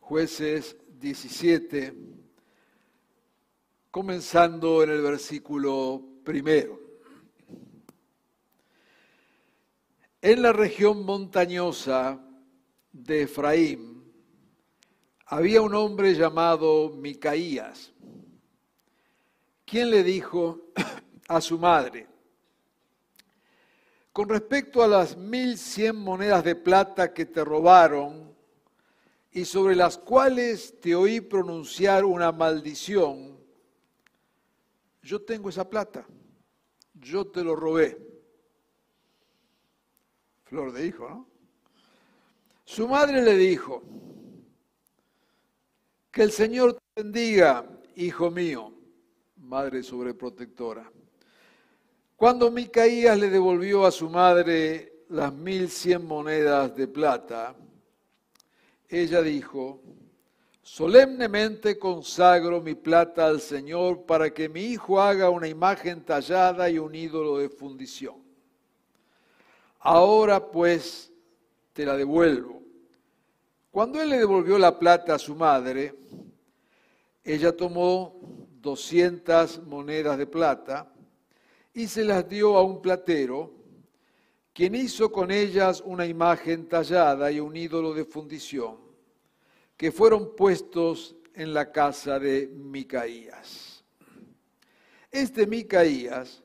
Jueces 0.00 0.76
17, 1.00 1.94
comenzando 3.90 4.82
en 4.82 4.90
el 4.90 5.00
versículo 5.00 6.02
primero. 6.22 6.78
En 10.20 10.42
la 10.42 10.52
región 10.52 11.04
montañosa 11.04 12.20
de 12.92 13.22
Efraín 13.22 14.04
había 15.26 15.62
un 15.62 15.74
hombre 15.74 16.14
llamado 16.14 16.90
Micaías, 16.90 17.92
quien 19.64 19.90
le 19.90 20.02
dijo 20.02 20.72
a 21.28 21.40
su 21.40 21.58
madre, 21.58 22.13
con 24.14 24.28
respecto 24.28 24.80
a 24.80 24.86
las 24.86 25.16
mil 25.16 25.58
cien 25.58 25.96
monedas 25.96 26.44
de 26.44 26.54
plata 26.54 27.12
que 27.12 27.26
te 27.26 27.44
robaron 27.44 28.32
y 29.32 29.44
sobre 29.44 29.74
las 29.74 29.98
cuales 29.98 30.80
te 30.80 30.94
oí 30.94 31.20
pronunciar 31.20 32.04
una 32.04 32.30
maldición, 32.30 33.36
yo 35.02 35.20
tengo 35.22 35.48
esa 35.48 35.68
plata, 35.68 36.06
yo 36.94 37.26
te 37.26 37.42
lo 37.42 37.56
robé. 37.56 37.98
Flor 40.44 40.72
de 40.72 40.86
hijo, 40.86 41.08
¿no? 41.10 41.28
Su 42.64 42.86
madre 42.86 43.20
le 43.20 43.36
dijo, 43.36 43.82
que 46.12 46.22
el 46.22 46.30
Señor 46.30 46.74
te 46.74 47.02
bendiga, 47.02 47.68
hijo 47.96 48.30
mío, 48.30 48.72
madre 49.38 49.82
sobreprotectora. 49.82 50.88
Cuando 52.16 52.50
Micaías 52.50 53.18
le 53.18 53.28
devolvió 53.28 53.84
a 53.84 53.90
su 53.90 54.08
madre 54.08 55.04
las 55.08 55.32
mil 55.32 55.68
cien 55.68 56.06
monedas 56.06 56.74
de 56.76 56.86
plata, 56.86 57.56
ella 58.88 59.20
dijo, 59.20 59.82
solemnemente 60.62 61.76
consagro 61.76 62.60
mi 62.60 62.74
plata 62.74 63.26
al 63.26 63.40
Señor 63.40 64.06
para 64.06 64.32
que 64.32 64.48
mi 64.48 64.62
hijo 64.62 65.00
haga 65.00 65.28
una 65.28 65.48
imagen 65.48 66.04
tallada 66.04 66.70
y 66.70 66.78
un 66.78 66.94
ídolo 66.94 67.38
de 67.38 67.48
fundición. 67.48 68.14
Ahora 69.80 70.50
pues 70.50 71.12
te 71.72 71.84
la 71.84 71.96
devuelvo. 71.96 72.62
Cuando 73.72 74.00
él 74.00 74.10
le 74.10 74.18
devolvió 74.18 74.56
la 74.56 74.78
plata 74.78 75.16
a 75.16 75.18
su 75.18 75.34
madre, 75.34 75.92
ella 77.24 77.56
tomó 77.56 78.20
doscientas 78.60 79.60
monedas 79.60 80.16
de 80.16 80.26
plata, 80.26 80.93
y 81.74 81.88
se 81.88 82.04
las 82.04 82.28
dio 82.28 82.56
a 82.56 82.62
un 82.62 82.80
platero, 82.80 83.52
quien 84.52 84.76
hizo 84.76 85.10
con 85.10 85.32
ellas 85.32 85.82
una 85.84 86.06
imagen 86.06 86.68
tallada 86.68 87.32
y 87.32 87.40
un 87.40 87.56
ídolo 87.56 87.92
de 87.92 88.04
fundición, 88.04 88.78
que 89.76 89.90
fueron 89.90 90.36
puestos 90.36 91.16
en 91.34 91.52
la 91.52 91.72
casa 91.72 92.20
de 92.20 92.46
Micaías. 92.46 93.84
Este 95.10 95.48
Micaías 95.48 96.44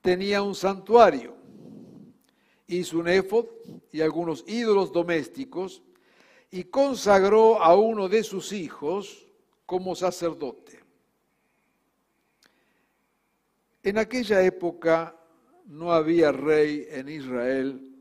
tenía 0.00 0.42
un 0.42 0.56
santuario, 0.56 1.36
hizo 2.66 2.98
un 2.98 3.08
éfod 3.08 3.46
y 3.92 4.00
algunos 4.00 4.44
ídolos 4.48 4.92
domésticos, 4.92 5.82
y 6.50 6.64
consagró 6.64 7.62
a 7.62 7.76
uno 7.76 8.08
de 8.08 8.24
sus 8.24 8.52
hijos 8.52 9.26
como 9.64 9.94
sacerdote. 9.94 10.85
En 13.86 13.98
aquella 13.98 14.42
época 14.42 15.16
no 15.66 15.92
había 15.92 16.32
rey 16.32 16.88
en 16.90 17.08
Israel, 17.08 17.94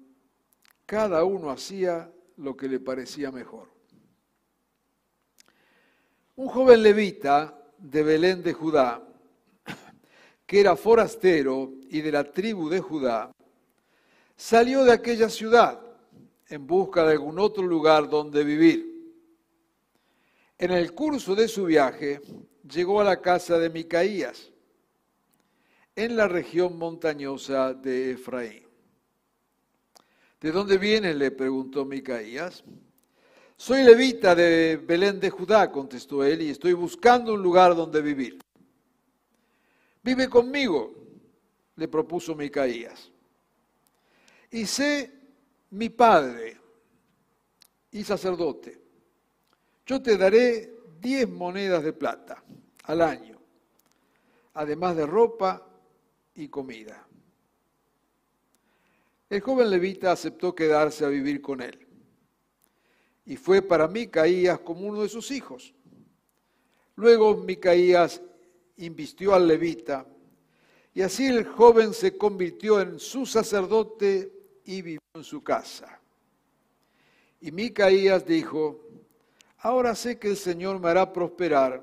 cada 0.84 1.24
uno 1.24 1.52
hacía 1.52 2.12
lo 2.38 2.58
que 2.58 2.68
le 2.68 2.80
parecía 2.80 3.32
mejor. 3.32 3.70
Un 6.38 6.48
joven 6.48 6.82
levita 6.82 7.72
de 7.78 8.02
Belén 8.02 8.42
de 8.42 8.54
Judá, 8.54 9.08
que 10.48 10.60
era 10.60 10.76
forastero 10.76 11.74
y 11.88 12.02
de 12.02 12.12
la 12.12 12.24
tribu 12.24 12.68
de 12.68 12.80
Judá, 12.80 13.32
salió 14.36 14.84
de 14.86 14.92
aquella 14.92 15.30
ciudad 15.30 15.80
en 16.48 16.66
busca 16.66 17.06
de 17.06 17.12
algún 17.12 17.38
otro 17.38 17.62
lugar 17.62 18.10
donde 18.10 18.44
vivir. 18.44 19.14
En 20.58 20.72
el 20.72 20.96
curso 20.96 21.36
de 21.36 21.48
su 21.48 21.66
viaje 21.66 22.22
llegó 22.68 23.02
a 23.02 23.04
la 23.04 23.22
casa 23.22 23.60
de 23.60 23.70
Micaías, 23.70 24.52
en 25.96 26.16
la 26.18 26.28
región 26.28 26.78
montañosa 26.78 27.74
de 27.74 28.12
Efraín. 28.12 28.64
¿De 30.42 30.52
dónde 30.52 30.78
viene? 30.78 31.14
le 31.14 31.32
preguntó 31.32 31.86
Micaías. 31.86 32.64
Soy 33.56 33.84
levita 33.84 34.36
de 34.36 34.76
Belén 34.78 35.20
de 35.20 35.30
Judá, 35.30 35.72
contestó 35.72 36.24
él, 36.24 36.42
y 36.42 36.50
estoy 36.50 36.74
buscando 36.74 37.34
un 37.34 37.42
lugar 37.42 37.76
donde 37.76 38.02
vivir. 38.02 38.40
Vive 40.04 40.28
conmigo, 40.28 40.94
le 41.78 41.88
propuso 41.88 42.36
Micaías. 42.36 43.10
Y 44.52 44.66
sé 44.66 45.12
mi 45.72 45.90
padre 45.90 46.58
y 47.92 48.04
sacerdote. 48.04 48.82
Yo 49.86 50.02
te 50.02 50.18
daré 50.18 50.74
diez 51.00 51.28
monedas 51.30 51.84
de 51.84 51.94
plata 51.94 52.44
al 52.84 53.02
año, 53.02 53.40
además 54.54 54.96
de 54.98 55.06
ropa 55.06 55.66
y 56.36 56.48
comida. 56.50 57.08
El 59.30 59.42
joven 59.42 59.70
levita 59.70 60.12
aceptó 60.12 60.54
quedarse 60.54 61.04
a 61.04 61.10
vivir 61.10 61.42
con 61.42 61.62
él 61.62 61.86
y 63.26 63.38
fue 63.38 63.62
para 63.62 63.88
Micaías 63.88 64.60
como 64.60 64.88
uno 64.88 65.02
de 65.02 65.10
sus 65.10 65.32
hijos. 65.32 65.74
Luego 66.96 67.36
Micaías 67.36 68.22
invistió 68.78 69.34
al 69.34 69.48
levita 69.48 70.06
y 70.94 71.02
así 71.02 71.26
el 71.26 71.46
joven 71.46 71.94
se 71.94 72.18
convirtió 72.18 72.80
en 72.80 73.00
su 73.00 73.26
sacerdote 73.26 74.32
y 74.64 74.82
vivió 74.82 75.02
en 75.16 75.24
su 75.24 75.44
casa. 75.44 76.00
Y 77.42 77.52
Micaías 77.52 78.26
dijo, 78.26 78.80
ahora 79.58 79.96
sé 79.96 80.18
que 80.20 80.30
el 80.30 80.38
Señor 80.38 80.80
me 80.80 80.90
hará 80.90 81.12
prosperar 81.12 81.82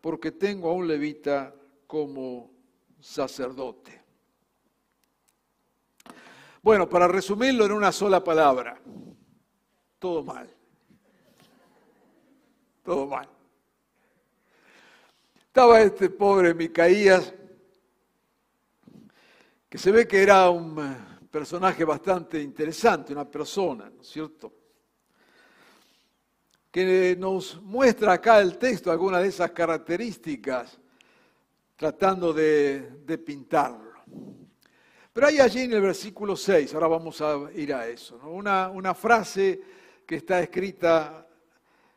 porque 0.00 0.30
tengo 0.30 0.70
a 0.70 0.74
un 0.74 0.86
levita 0.86 1.54
como 1.86 2.53
sacerdote. 3.04 4.02
Bueno, 6.62 6.88
para 6.88 7.06
resumirlo 7.06 7.66
en 7.66 7.72
una 7.72 7.92
sola 7.92 8.24
palabra, 8.24 8.80
todo 9.98 10.22
mal. 10.22 10.48
Todo 12.82 13.06
mal. 13.06 13.28
Estaba 15.46 15.82
este 15.82 16.08
pobre 16.08 16.54
Micaías, 16.54 17.34
que 19.68 19.76
se 19.78 19.92
ve 19.92 20.08
que 20.08 20.22
era 20.22 20.48
un 20.48 20.78
eh, 20.78 21.28
personaje 21.30 21.84
bastante 21.84 22.40
interesante, 22.40 23.12
una 23.12 23.30
persona, 23.30 23.90
¿no 23.90 24.00
es 24.00 24.08
cierto? 24.08 24.52
Que 26.70 27.14
nos 27.18 27.60
muestra 27.60 28.14
acá 28.14 28.40
el 28.40 28.56
texto 28.56 28.90
algunas 28.90 29.20
de 29.20 29.28
esas 29.28 29.50
características 29.50 30.80
tratando 31.76 32.32
de, 32.32 33.18
pintarlo. 33.24 33.92
Pero 35.12 35.26
hay 35.26 35.38
allí 35.38 35.60
en 35.62 35.72
el 35.72 35.80
versículo 35.80 36.36
6, 36.36 36.74
ahora 36.74 36.88
vamos 36.88 37.20
a 37.20 37.50
ir 37.54 37.72
a 37.72 37.86
eso, 37.86 38.18
una, 38.24 38.68
una, 38.68 38.94
frase 38.94 39.60
que 40.06 40.16
está 40.16 40.40
escrita 40.40 41.26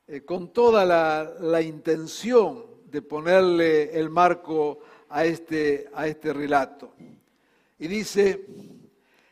eh, 0.08 0.22
con 0.22 0.54
toda 0.54 0.86
la, 0.86 1.36
la, 1.40 1.62
intención 1.62 2.66
de 2.86 3.02
ponerle 3.02 3.98
el 3.98 4.10
marco 4.10 4.80
a 5.10 5.26
este, 5.26 5.90
a 5.94 6.08
este 6.08 6.32
relato. 6.32 6.94
Y 7.80 7.88
dice, 7.88 8.46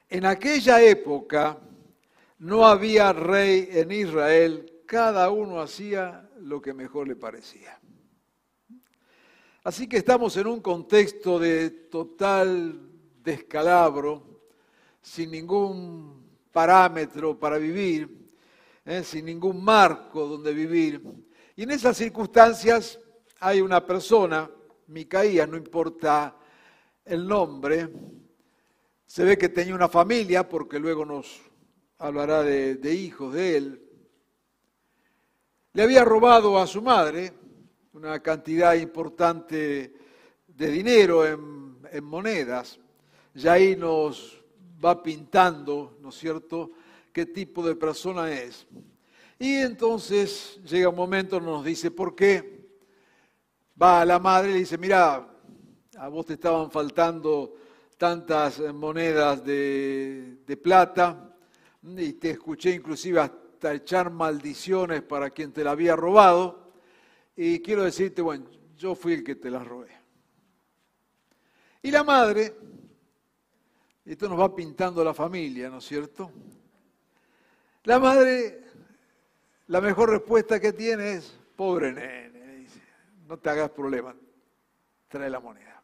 en 0.09 0.25
aquella 0.25 0.81
época 0.81 1.59
no 2.39 2.65
había 2.65 3.13
rey 3.13 3.69
en 3.71 3.91
Israel, 3.91 4.81
cada 4.85 5.29
uno 5.29 5.61
hacía 5.61 6.29
lo 6.41 6.61
que 6.61 6.73
mejor 6.73 7.07
le 7.07 7.15
parecía. 7.15 7.79
Así 9.65 9.87
que 9.87 9.97
estamos 9.97 10.37
en 10.37 10.45
un 10.45 10.61
contexto 10.61 11.39
de 11.39 11.71
total 11.71 12.87
descalabro, 13.23 14.43
sin 15.01 15.31
ningún 15.31 16.23
parámetro 16.51 17.39
para 17.39 17.57
vivir, 17.57 18.27
¿eh? 18.85 19.03
sin 19.03 19.25
ningún 19.25 19.63
marco 19.63 20.27
donde 20.27 20.53
vivir. 20.53 21.01
Y 21.55 21.63
en 21.63 21.71
esas 21.71 21.97
circunstancias 21.97 22.99
hay 23.39 23.59
una 23.59 23.83
persona, 23.83 24.47
Micaías, 24.85 25.49
no 25.49 25.57
importa 25.57 26.37
el 27.03 27.27
nombre, 27.27 27.89
se 29.03 29.23
ve 29.23 29.35
que 29.35 29.49
tenía 29.49 29.73
una 29.73 29.89
familia, 29.89 30.47
porque 30.47 30.77
luego 30.77 31.05
nos 31.05 31.41
hablará 31.97 32.43
de, 32.43 32.75
de 32.75 32.93
hijos 32.93 33.33
de 33.33 33.57
él. 33.57 33.83
Le 35.73 35.81
había 35.81 36.05
robado 36.05 36.59
a 36.59 36.67
su 36.67 36.83
madre 36.83 37.44
una 37.95 38.19
cantidad 38.19 38.73
importante 38.73 39.93
de 40.47 40.67
dinero 40.69 41.25
en, 41.25 42.03
monedas. 42.03 42.77
Y 43.33 43.47
ahí 43.47 43.77
nos 43.77 44.37
va 44.83 45.01
pintando, 45.01 45.97
¿no 46.01 46.09
es 46.09 46.15
cierto?, 46.15 46.71
qué 47.13 47.25
tipo 47.25 47.65
de 47.65 47.75
persona 47.75 48.29
es. 48.33 48.67
Y 49.39 49.55
entonces 49.55 50.59
llega 50.65 50.89
un 50.89 50.97
momento, 50.97 51.39
nos 51.39 51.63
dice, 51.63 51.89
¿por 51.89 52.13
qué? 52.13 52.67
Va 53.81 54.01
a 54.01 54.05
la 54.05 54.19
madre 54.19 54.49
y 54.49 54.53
le 54.53 54.59
dice, 54.59 54.77
mira, 54.77 55.25
a 55.97 56.07
vos 56.09 56.25
te 56.25 56.33
estaban 56.33 56.69
faltando 56.69 57.55
tantas 57.97 58.59
monedas 58.73 59.45
de, 59.45 60.39
de 60.45 60.57
plata 60.57 61.33
y 61.81 62.11
te 62.13 62.31
escuché 62.31 62.71
inclusive 62.71 63.21
hasta 63.21 63.73
echar 63.73 64.11
maldiciones 64.11 65.01
para 65.01 65.29
quien 65.29 65.53
te 65.53 65.63
la 65.63 65.71
había 65.71 65.95
robado. 65.95 66.64
Y 67.35 67.59
quiero 67.61 67.83
decirte, 67.83 68.21
bueno, 68.21 68.49
yo 68.77 68.95
fui 68.95 69.13
el 69.13 69.23
que 69.23 69.35
te 69.35 69.49
las 69.49 69.67
robé. 69.67 69.89
Y 71.81 71.91
la 71.91 72.03
madre, 72.03 72.55
esto 74.05 74.29
nos 74.29 74.39
va 74.39 74.55
pintando 74.55 75.03
la 75.03 75.13
familia, 75.13 75.69
¿no 75.69 75.79
es 75.79 75.85
cierto? 75.85 76.31
La 77.83 77.99
madre, 77.99 78.63
la 79.67 79.81
mejor 79.81 80.09
respuesta 80.09 80.59
que 80.59 80.73
tiene 80.73 81.13
es, 81.15 81.37
pobre 81.55 81.91
nene, 81.91 82.67
no 83.27 83.37
te 83.37 83.49
hagas 83.49 83.69
problema, 83.69 84.15
trae 85.07 85.29
la 85.29 85.39
moneda. 85.39 85.83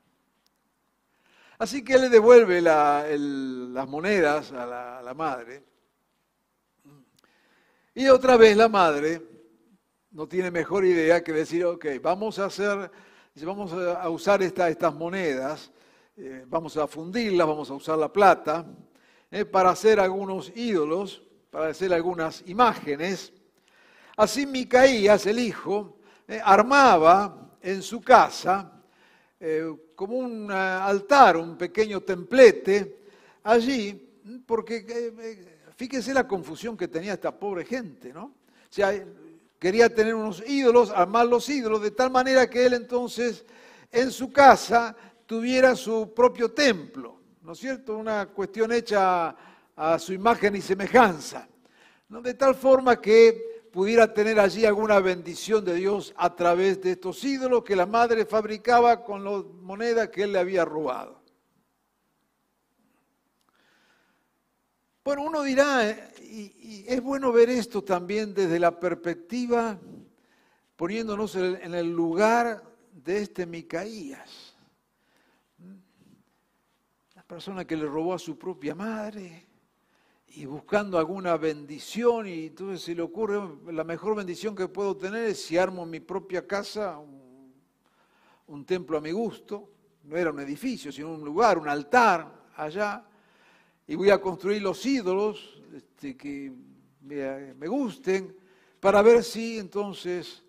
Así 1.59 1.83
que 1.83 1.93
él 1.93 2.01
le 2.01 2.09
devuelve 2.09 2.61
las 2.61 3.87
monedas 3.87 4.51
a 4.53 5.01
la 5.03 5.13
madre. 5.13 5.63
Y 7.93 8.07
otra 8.07 8.37
vez 8.37 8.57
la 8.57 8.69
madre 8.69 9.21
no 10.11 10.27
tiene 10.27 10.51
mejor 10.51 10.85
idea 10.85 11.23
que 11.23 11.31
decir, 11.31 11.65
ok, 11.65 11.85
vamos 12.01 12.37
a 12.39 12.45
hacer, 12.45 12.91
vamos 13.43 13.71
a 13.71 14.09
usar 14.09 14.43
estas 14.43 14.93
monedas, 14.93 15.71
eh, 16.17 16.43
vamos 16.47 16.75
a 16.75 16.85
fundirlas, 16.85 17.47
vamos 17.47 17.69
a 17.69 17.73
usar 17.73 17.97
la 17.97 18.11
plata, 18.11 18.65
eh, 19.31 19.45
para 19.45 19.69
hacer 19.69 19.99
algunos 19.99 20.51
ídolos, 20.55 21.23
para 21.49 21.67
hacer 21.67 21.93
algunas 21.93 22.43
imágenes. 22.47 23.31
Así 24.17 24.45
Micaías, 24.45 25.25
el 25.25 25.39
hijo, 25.39 25.97
eh, 26.27 26.41
armaba 26.43 27.57
en 27.61 27.81
su 27.81 28.01
casa 28.01 28.77
como 29.95 30.17
un 30.19 30.51
altar, 30.51 31.35
un 31.35 31.57
pequeño 31.57 32.01
templete 32.01 32.99
allí, 33.41 34.21
porque 34.45 34.85
fíjense 35.75 36.13
la 36.13 36.27
confusión 36.27 36.77
que 36.77 36.87
tenía 36.87 37.13
esta 37.13 37.35
pobre 37.35 37.65
gente, 37.65 38.13
¿no? 38.13 38.25
O 38.25 38.33
sea, 38.69 38.93
quería 39.61 39.93
tener 39.93 40.15
unos 40.15 40.43
ídolos, 40.49 40.89
armar 40.89 41.27
los 41.27 41.47
ídolos, 41.47 41.83
de 41.83 41.91
tal 41.91 42.09
manera 42.09 42.49
que 42.49 42.65
él 42.65 42.73
entonces 42.73 43.45
en 43.91 44.09
su 44.09 44.33
casa 44.33 44.95
tuviera 45.27 45.75
su 45.75 46.15
propio 46.15 46.51
templo, 46.51 47.19
¿no 47.43 47.51
es 47.51 47.59
cierto? 47.59 47.95
Una 47.95 48.25
cuestión 48.25 48.71
hecha 48.71 49.35
a 49.75 49.99
su 49.99 50.13
imagen 50.13 50.55
y 50.55 50.61
semejanza, 50.61 51.47
de 52.09 52.33
tal 52.33 52.55
forma 52.55 52.99
que 52.99 53.67
pudiera 53.71 54.11
tener 54.11 54.39
allí 54.39 54.65
alguna 54.65 54.99
bendición 54.99 55.63
de 55.63 55.75
Dios 55.75 56.11
a 56.17 56.35
través 56.35 56.81
de 56.81 56.93
estos 56.93 57.23
ídolos 57.23 57.63
que 57.63 57.75
la 57.75 57.85
madre 57.85 58.25
fabricaba 58.25 59.03
con 59.03 59.23
las 59.23 59.45
monedas 59.61 60.09
que 60.09 60.23
él 60.23 60.33
le 60.33 60.39
había 60.39 60.65
robado. 60.65 61.20
Bueno, 65.03 65.23
uno 65.23 65.41
dirá, 65.41 66.11
y, 66.21 66.85
es 66.87 67.01
bueno 67.01 67.31
ver 67.31 67.49
esto 67.49 67.83
también 67.83 68.35
desde 68.35 68.59
la 68.59 68.79
perspectiva, 68.79 69.79
poniéndonos 70.75 71.35
en 71.35 71.73
el 71.73 71.91
lugar 71.91 72.63
de 72.93 73.23
este 73.23 73.47
Micaías, 73.47 74.55
la 77.15 77.23
persona 77.23 77.65
que 77.65 77.75
le 77.75 77.85
robó 77.85 78.13
a 78.13 78.19
su 78.19 78.37
propia 78.37 78.75
madre, 78.75 79.47
y 80.33 80.45
buscando 80.45 80.97
alguna 80.97 81.35
bendición 81.35 82.27
y 82.27 82.47
entonces 82.47 82.83
se 82.83 82.95
le 82.95 83.01
ocurre, 83.01 83.41
la 83.73 83.83
mejor 83.83 84.15
bendición 84.15 84.55
que 84.55 84.67
puedo 84.67 84.95
tener 84.95 85.25
es 85.25 85.43
si 85.43 85.57
armo 85.57 85.85
mi 85.85 85.99
propia 85.99 86.47
casa 86.47 86.99
un, 88.47 88.65
templo 88.65 88.97
a 88.97 89.01
mi 89.01 89.11
gusto, 89.11 89.69
no 90.03 90.15
era 90.15 90.29
un 90.29 90.39
edificio, 90.39 90.91
sino 90.91 91.11
un 91.11 91.25
lugar, 91.25 91.57
un 91.57 91.67
altar 91.67 92.49
allá, 92.55 93.03
y 93.91 93.95
voy 93.95 94.09
a 94.09 94.21
construir 94.21 94.61
los 94.61 94.85
ídolos 94.85 95.61
este, 95.75 96.15
que 96.15 96.49
me, 97.01 97.67
gusten 97.67 98.33
para 98.79 99.01
ver 99.01 99.21
si 99.21 99.59
entonces 99.59 100.41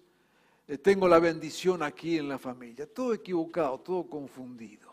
eh, 0.68 0.78
tengo 0.78 1.08
la 1.08 1.18
bendición 1.18 1.82
aquí 1.82 2.18
en 2.18 2.28
la 2.28 2.38
familia. 2.38 2.86
Todo 2.86 3.12
equivocado, 3.12 3.80
todo 3.80 4.08
confundido. 4.08 4.88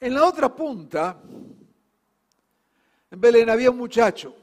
En 0.00 0.14
la 0.14 0.24
otra 0.24 0.52
punta, 0.52 1.22
en 3.08 3.20
Belén 3.20 3.48
había 3.48 3.70
un 3.70 3.78
muchacho 3.78 4.34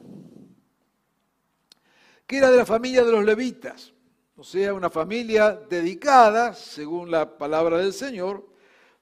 que 2.26 2.38
era 2.38 2.50
de 2.50 2.56
la 2.56 2.66
familia 2.66 3.04
de 3.04 3.12
los 3.12 3.26
levitas, 3.26 3.92
o 4.38 4.44
sea, 4.46 4.74
una 4.74 4.90
familia 4.90 5.52
dedicada, 5.52 6.54
según 6.54 7.12
la 7.12 7.38
palabra 7.38 7.80
del 7.80 7.92
Señor, 7.92 8.49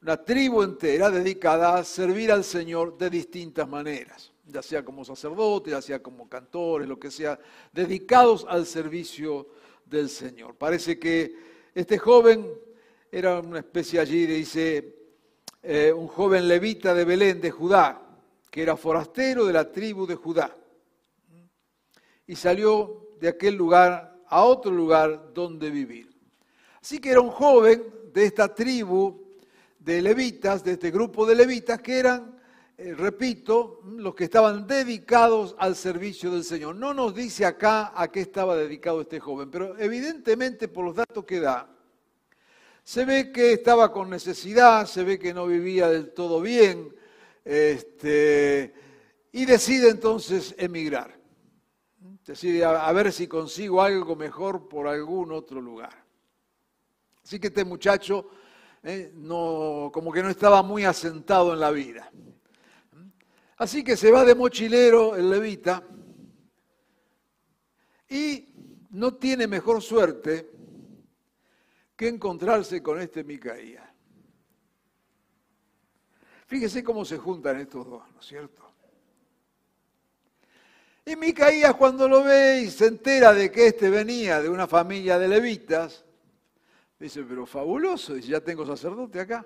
una 0.01 0.23
tribu 0.23 0.61
entera 0.61 1.09
dedicada 1.09 1.75
a 1.75 1.83
servir 1.83 2.31
al 2.31 2.43
Señor 2.43 2.97
de 2.97 3.09
distintas 3.09 3.67
maneras, 3.67 4.31
ya 4.45 4.61
sea 4.61 4.85
como 4.85 5.03
sacerdotes, 5.03 5.71
ya 5.71 5.81
sea 5.81 6.01
como 6.01 6.29
cantores, 6.29 6.87
lo 6.87 6.99
que 6.99 7.09
sea, 7.09 7.39
dedicados 7.73 8.45
al 8.47 8.65
servicio 8.65 9.47
del 9.85 10.09
Señor. 10.09 10.55
Parece 10.55 10.99
que 10.99 11.35
este 11.73 11.97
joven 11.97 12.47
era 13.11 13.39
una 13.39 13.59
especie 13.59 13.99
allí, 13.99 14.25
dice, 14.25 14.95
eh, 15.63 15.91
un 15.91 16.07
joven 16.07 16.47
levita 16.47 16.93
de 16.93 17.05
Belén, 17.05 17.41
de 17.41 17.51
Judá, 17.51 18.01
que 18.51 18.61
era 18.61 18.77
forastero 18.77 19.45
de 19.45 19.53
la 19.53 19.71
tribu 19.71 20.05
de 20.05 20.15
Judá. 20.15 20.55
Y 22.27 22.35
salió 22.35 23.15
de 23.19 23.29
aquel 23.29 23.55
lugar 23.55 24.21
a 24.27 24.43
otro 24.43 24.71
lugar 24.71 25.33
donde 25.33 25.69
vivir. 25.69 26.15
Así 26.81 26.99
que 26.99 27.09
era 27.09 27.21
un 27.21 27.31
joven 27.31 27.83
de 28.13 28.25
esta 28.25 28.53
tribu 28.53 29.26
de 29.87 30.01
levitas, 30.01 30.65
de 30.65 30.73
este 30.73 30.91
grupo 30.91 31.25
de 31.25 31.33
levitas, 31.33 31.81
que 31.81 31.97
eran, 31.97 32.37
eh, 32.77 32.93
repito, 32.93 33.79
los 33.85 34.13
que 34.13 34.25
estaban 34.25 34.67
dedicados 34.67 35.55
al 35.57 35.77
servicio 35.77 36.29
del 36.29 36.43
Señor. 36.43 36.75
No 36.75 36.93
nos 36.93 37.15
dice 37.15 37.45
acá 37.45 37.93
a 37.95 38.11
qué 38.11 38.19
estaba 38.19 38.57
dedicado 38.57 38.99
este 38.99 39.21
joven, 39.21 39.49
pero 39.49 39.79
evidentemente 39.79 40.67
por 40.67 40.83
los 40.83 40.93
datos 40.93 41.23
que 41.23 41.39
da, 41.39 41.73
se 42.83 43.05
ve 43.05 43.31
que 43.31 43.53
estaba 43.53 43.93
con 43.93 44.09
necesidad, 44.09 44.85
se 44.87 45.05
ve 45.05 45.17
que 45.17 45.33
no 45.33 45.47
vivía 45.47 45.87
del 45.87 46.11
todo 46.11 46.41
bien, 46.41 46.93
este, 47.45 48.73
y 49.31 49.45
decide 49.45 49.89
entonces 49.89 50.53
emigrar. 50.57 51.17
Decide 52.25 52.65
a, 52.65 52.91
ver 52.91 53.13
si 53.13 53.25
consigo 53.27 53.81
algo 53.81 54.17
mejor 54.17 54.67
por 54.67 54.89
algún 54.89 55.31
otro 55.31 55.61
lugar. 55.61 56.03
Así 57.23 57.39
que 57.39 57.47
este 57.47 57.63
muchacho 57.63 58.29
eh, 58.83 59.11
no, 59.15 59.89
como 59.93 60.11
que 60.11 60.23
no 60.23 60.29
estaba 60.29 60.63
muy 60.63 60.85
asentado 60.85 61.53
en 61.53 61.59
la 61.59 61.71
vida. 61.71 62.11
Así 63.57 63.83
que 63.83 63.97
se 63.97 64.11
va 64.11 64.23
de 64.23 64.35
mochilero 64.35 65.15
el 65.15 65.29
levita 65.29 65.83
y 68.09 68.85
no 68.91 69.15
tiene 69.15 69.47
mejor 69.47 69.81
suerte 69.81 70.49
que 71.95 72.07
encontrarse 72.07 72.83
con 72.83 73.01
este 73.01 73.23
Micaías. 73.23 73.83
Fíjese 76.45 76.83
cómo 76.83 77.03
se 77.03 77.17
juntan 77.17 77.59
estos 77.59 77.85
dos, 77.89 78.03
¿no 78.13 78.19
es 78.21 78.25
cierto? 78.25 78.63
Y 81.05 81.15
Micaías 81.15 81.73
cuando 81.75 82.07
lo 82.07 82.23
ve 82.23 82.61
y 82.61 82.69
se 82.69 82.85
entera 82.85 83.33
de 83.33 83.51
que 83.51 83.67
este 83.67 83.89
venía 83.89 84.41
de 84.41 84.49
una 84.49 84.67
familia 84.67 85.17
de 85.17 85.27
levitas, 85.27 86.05
dice, 86.99 87.23
pero 87.23 87.45
fabuloso, 87.45 88.15
dice, 88.15 88.29
ya 88.29 88.41
tengo 88.41 88.65
sacerdote 88.65 89.19
acá. 89.19 89.45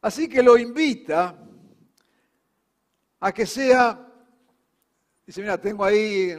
Así 0.00 0.28
que 0.28 0.42
lo 0.42 0.56
invita 0.56 1.38
a 3.20 3.32
que 3.32 3.46
sea, 3.46 4.12
dice, 5.24 5.40
mira, 5.40 5.60
tengo 5.60 5.84
ahí 5.84 6.30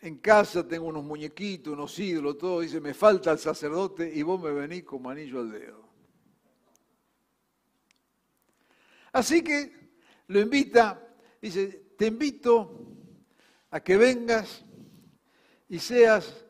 en, 0.00 0.18
casa, 0.18 0.66
tengo 0.66 0.86
unos 0.86 1.04
muñequitos, 1.04 1.72
unos 1.72 1.98
ídolos, 1.98 2.36
todo, 2.36 2.60
dice, 2.60 2.80
me 2.80 2.92
falta 2.92 3.30
el 3.32 3.38
sacerdote 3.38 4.10
y 4.12 4.22
vos 4.22 4.40
me 4.40 4.50
venís 4.50 4.84
como 4.84 5.10
anillo 5.10 5.40
al 5.40 5.50
dedo. 5.50 5.84
Así 9.12 9.42
que 9.42 9.72
lo 10.26 10.40
invita, 10.40 11.00
dice, 11.40 11.92
te 11.96 12.08
invito 12.08 12.84
a 13.70 13.80
que 13.80 13.96
vengas 13.96 14.64
y 15.68 15.78
seas 15.78 16.43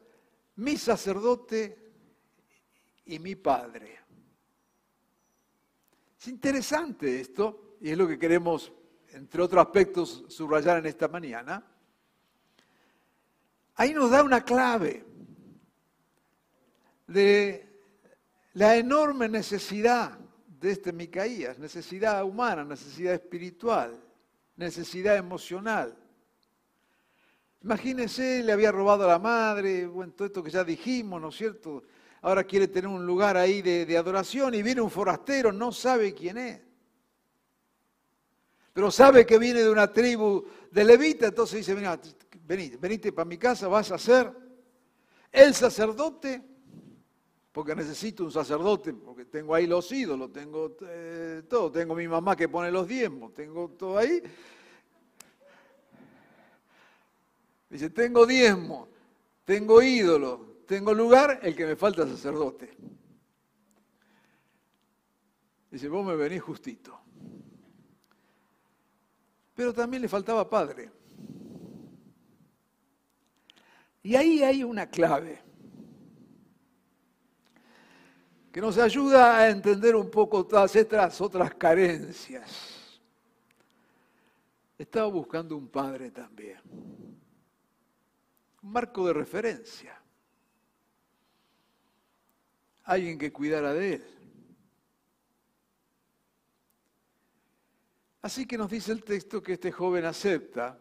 mi 0.56 0.76
sacerdote 0.76 1.92
y 3.06 3.18
mi 3.18 3.34
padre. 3.34 3.98
Es 6.18 6.28
interesante 6.28 7.20
esto, 7.20 7.76
y 7.80 7.90
es 7.90 7.98
lo 7.98 8.08
que 8.08 8.18
queremos, 8.18 8.72
entre 9.12 9.42
otros 9.42 9.64
aspectos, 9.64 10.24
subrayar 10.28 10.78
en 10.78 10.86
esta 10.86 11.08
mañana. 11.08 11.64
Ahí 13.74 13.92
nos 13.92 14.10
da 14.10 14.22
una 14.22 14.42
clave 14.42 15.04
de 17.06 17.82
la 18.54 18.76
enorme 18.76 19.28
necesidad 19.28 20.18
de 20.46 20.70
este 20.70 20.92
Micaías, 20.92 21.58
necesidad 21.58 22.24
humana, 22.24 22.64
necesidad 22.64 23.14
espiritual, 23.14 24.00
necesidad 24.56 25.16
emocional. 25.16 25.94
Imagínense, 27.64 28.42
le 28.42 28.52
había 28.52 28.70
robado 28.70 29.04
a 29.04 29.06
la 29.06 29.18
madre, 29.18 29.86
bueno, 29.86 30.12
todo 30.12 30.26
esto 30.26 30.42
que 30.42 30.50
ya 30.50 30.62
dijimos, 30.62 31.18
¿no 31.18 31.30
es 31.30 31.36
cierto? 31.36 31.82
Ahora 32.20 32.44
quiere 32.44 32.68
tener 32.68 32.88
un 32.88 33.06
lugar 33.06 33.38
ahí 33.38 33.62
de, 33.62 33.96
adoración 33.96 34.52
y 34.52 34.62
viene 34.62 34.82
un 34.82 34.90
forastero, 34.90 35.50
no 35.50 35.72
sabe 35.72 36.12
quién 36.12 36.36
es. 36.36 36.60
Pero 38.74 38.90
sabe 38.90 39.24
que 39.24 39.38
viene 39.38 39.62
de 39.62 39.70
una 39.70 39.90
tribu 39.90 40.44
de 40.70 40.84
levita, 40.84 41.28
entonces 41.28 41.60
dice, 41.60 41.74
mira, 41.74 41.98
venite, 42.46 42.76
venite 42.76 43.12
para 43.12 43.24
mi 43.24 43.38
casa, 43.38 43.66
vas 43.66 43.90
a 43.92 43.96
ser 43.96 44.30
el 45.32 45.54
sacerdote 45.54 46.42
porque 47.50 47.74
necesito 47.74 48.24
un 48.24 48.32
sacerdote, 48.32 48.92
porque 48.92 49.24
tengo 49.24 49.54
ahí 49.54 49.66
los 49.66 49.90
ídolos, 49.90 50.32
tengo 50.32 50.76
eh, 50.86 51.44
todo, 51.48 51.70
tengo 51.70 51.94
mi 51.94 52.08
mamá 52.08 52.36
que 52.36 52.48
pone 52.48 52.70
los 52.70 52.86
diezmos, 52.86 53.32
tengo 53.32 53.70
todo 53.70 53.96
ahí. 53.96 54.20
Dice, 57.74 57.90
tengo 57.90 58.24
diezmos, 58.24 58.88
tengo 59.44 59.82
ídolos, 59.82 60.64
tengo 60.64 60.94
lugar, 60.94 61.40
el 61.42 61.56
que 61.56 61.66
me 61.66 61.74
falta 61.74 62.06
sacerdote. 62.06 62.72
Dice, 65.72 65.88
vos 65.88 66.06
me 66.06 66.14
venís 66.14 66.40
justito. 66.40 66.96
Pero 69.56 69.74
también 69.74 70.02
le 70.02 70.08
faltaba 70.08 70.48
padre. 70.48 70.88
Y 74.04 74.14
ahí 74.14 74.44
hay 74.44 74.62
una 74.62 74.88
clave 74.88 75.42
que 78.52 78.60
nos 78.60 78.78
ayuda 78.78 79.36
a 79.36 79.48
entender 79.50 79.96
un 79.96 80.12
poco 80.12 80.46
todas 80.46 80.76
estas 80.76 81.20
otras 81.20 81.52
carencias. 81.56 83.00
Estaba 84.78 85.08
buscando 85.08 85.56
un 85.56 85.66
padre 85.66 86.12
también, 86.12 86.60
un 88.64 88.72
marco 88.72 89.06
de 89.06 89.12
referencia, 89.12 90.00
alguien 92.84 93.18
que 93.18 93.30
cuidara 93.30 93.74
de 93.74 93.94
él. 93.94 94.04
Así 98.22 98.46
que 98.46 98.56
nos 98.56 98.70
dice 98.70 98.92
el 98.92 99.04
texto 99.04 99.42
que 99.42 99.52
este 99.52 99.70
joven 99.70 100.06
acepta, 100.06 100.80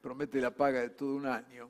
promete 0.00 0.40
la 0.40 0.54
paga 0.54 0.82
de 0.82 0.90
todo 0.90 1.16
un 1.16 1.26
año, 1.26 1.68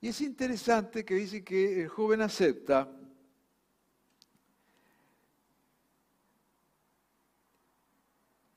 y 0.00 0.08
es 0.08 0.20
interesante 0.22 1.04
que 1.04 1.14
dice 1.14 1.44
que 1.44 1.82
el 1.82 1.88
joven 1.88 2.20
acepta 2.20 2.90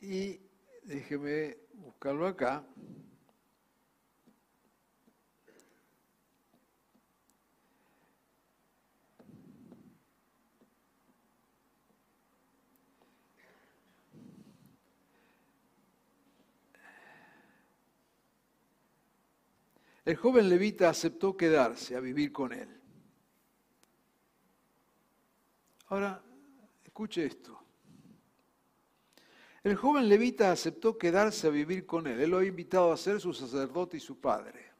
y 0.01 0.41
déjeme 0.83 1.66
buscarlo 1.97 2.27
acá. 2.27 2.63
El 20.05 20.15
joven 20.15 20.47
levita 20.47 20.89
aceptó 20.89 21.35
quedarse 21.35 21.95
a 21.95 21.99
vivir 21.99 22.31
con 22.31 22.53
él. 22.53 22.69
Ahora, 25.87 26.21
escuche 26.85 27.25
esto. 27.25 27.66
El 29.67 29.75
joven 29.75 30.07
levita 30.07 30.50
aceptó 30.50 30.97
quedarse 30.97 31.45
a 31.45 31.50
vivir 31.50 31.86
con 31.86 32.07
él. 32.07 32.21
Él 32.21 32.29
lo 32.29 32.38
ha 32.38 32.45
invitado 32.45 32.93
a 32.93 32.95
ser 32.95 33.19
su 33.19 33.33
sacerdote 33.33 33.97
y 33.97 34.00
su 34.00 34.17
padre. 34.17 34.71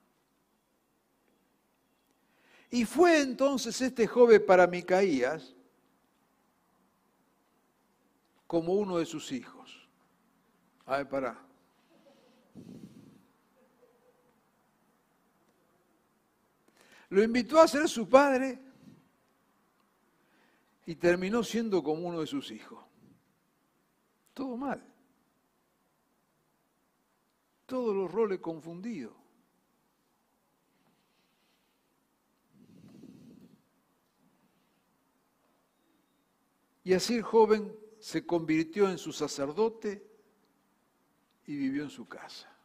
Y 2.72 2.86
fue 2.86 3.20
entonces 3.20 3.82
este 3.82 4.08
joven 4.08 4.46
para 4.46 4.66
Micaías 4.66 5.54
como 8.48 8.76
uno 8.76 8.98
de 8.98 9.06
sus 9.06 9.34
hijos. 9.34 9.90
A 10.86 11.00
ver, 11.00 11.10
para. 11.10 11.38
Lo 17.10 17.22
invitó 17.22 17.60
a 17.60 17.68
ser 17.68 17.90
su 17.90 18.08
padre 18.08 18.58
y 20.86 20.96
terminó 20.96 21.44
siendo 21.44 21.84
como 21.84 22.08
uno 22.08 22.22
de 22.22 22.28
sus 22.28 22.52
hijos. 22.52 22.87
Todo 24.38 24.56
mal. 24.56 24.80
Todos 27.66 27.96
los 27.96 28.12
roles 28.12 28.40
confundidos. 28.40 29.16
Y 36.84 36.94
así 36.94 37.16
el 37.16 37.24
joven 37.24 37.76
se 38.00 38.28
convirtió 38.28 38.88
en 38.92 39.00
su 39.00 39.12
sacerdote 39.12 40.08
y 41.48 41.58
vivió 41.58 41.82
en 41.82 41.90
su 41.90 42.08
casa. 42.08 42.56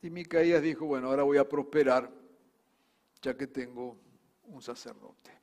Y 0.00 0.08
Micaías 0.08 0.62
dijo, 0.62 0.86
bueno, 0.86 1.08
ahora 1.08 1.24
voy 1.24 1.36
a 1.36 1.46
prosperar 1.46 2.10
ya 3.20 3.36
que 3.36 3.46
tengo 3.46 3.98
un 4.44 4.62
sacerdote. 4.62 5.33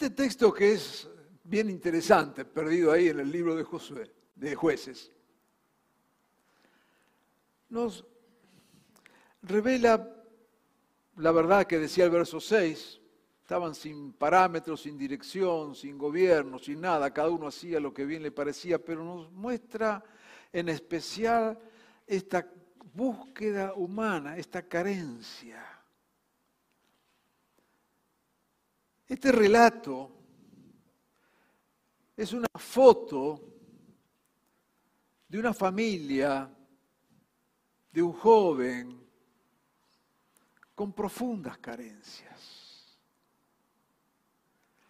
Este 0.00 0.10
texto 0.10 0.54
que 0.54 0.74
es 0.74 1.08
bien 1.42 1.68
interesante, 1.68 2.44
perdido 2.44 2.92
ahí 2.92 3.08
en 3.08 3.18
el 3.18 3.32
libro 3.32 3.56
de 3.56 3.64
Josué, 3.64 4.08
de 4.36 4.54
jueces, 4.54 5.10
nos 7.68 8.06
revela 9.42 10.08
la 11.16 11.32
verdad 11.32 11.66
que 11.66 11.80
decía 11.80 12.04
el 12.04 12.10
verso 12.10 12.38
6, 12.38 13.00
estaban 13.42 13.74
sin 13.74 14.12
parámetros, 14.12 14.82
sin 14.82 14.96
dirección, 14.96 15.74
sin 15.74 15.98
gobierno, 15.98 16.60
sin 16.60 16.80
nada, 16.80 17.12
cada 17.12 17.30
uno 17.30 17.48
hacía 17.48 17.80
lo 17.80 17.92
que 17.92 18.04
bien 18.04 18.22
le 18.22 18.30
parecía, 18.30 18.78
pero 18.78 19.02
nos 19.02 19.32
muestra 19.32 20.04
en 20.52 20.68
especial 20.68 21.58
esta 22.06 22.48
búsqueda 22.94 23.74
humana, 23.74 24.36
esta 24.36 24.62
carencia. 24.62 25.77
Este 29.08 29.32
relato 29.32 30.10
es 32.14 32.32
una 32.34 32.48
foto 32.56 33.40
de 35.26 35.38
una 35.38 35.54
familia, 35.54 36.54
de 37.90 38.02
un 38.02 38.12
joven 38.12 39.00
con 40.74 40.92
profundas 40.92 41.56
carencias. 41.56 42.98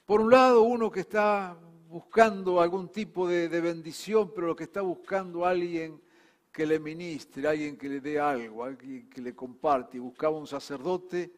Por 0.04 0.20
un 0.20 0.30
lado, 0.30 0.62
uno 0.62 0.90
que 0.90 1.00
está 1.00 1.56
buscando 1.88 2.60
algún 2.60 2.88
tipo 2.88 3.28
de, 3.28 3.48
bendición, 3.60 4.32
pero 4.34 4.48
lo 4.48 4.56
que 4.56 4.64
está 4.64 4.80
buscando 4.80 5.46
alguien 5.46 6.02
que 6.50 6.66
le 6.66 6.80
ministre, 6.80 7.46
alguien 7.46 7.76
que 7.76 7.88
le 7.88 8.00
dé 8.00 8.18
algo, 8.18 8.64
alguien 8.64 9.08
que 9.08 9.20
le 9.20 9.34
comparte. 9.34 10.00
Buscaba 10.00 10.36
un 10.36 10.46
sacerdote 10.46 11.32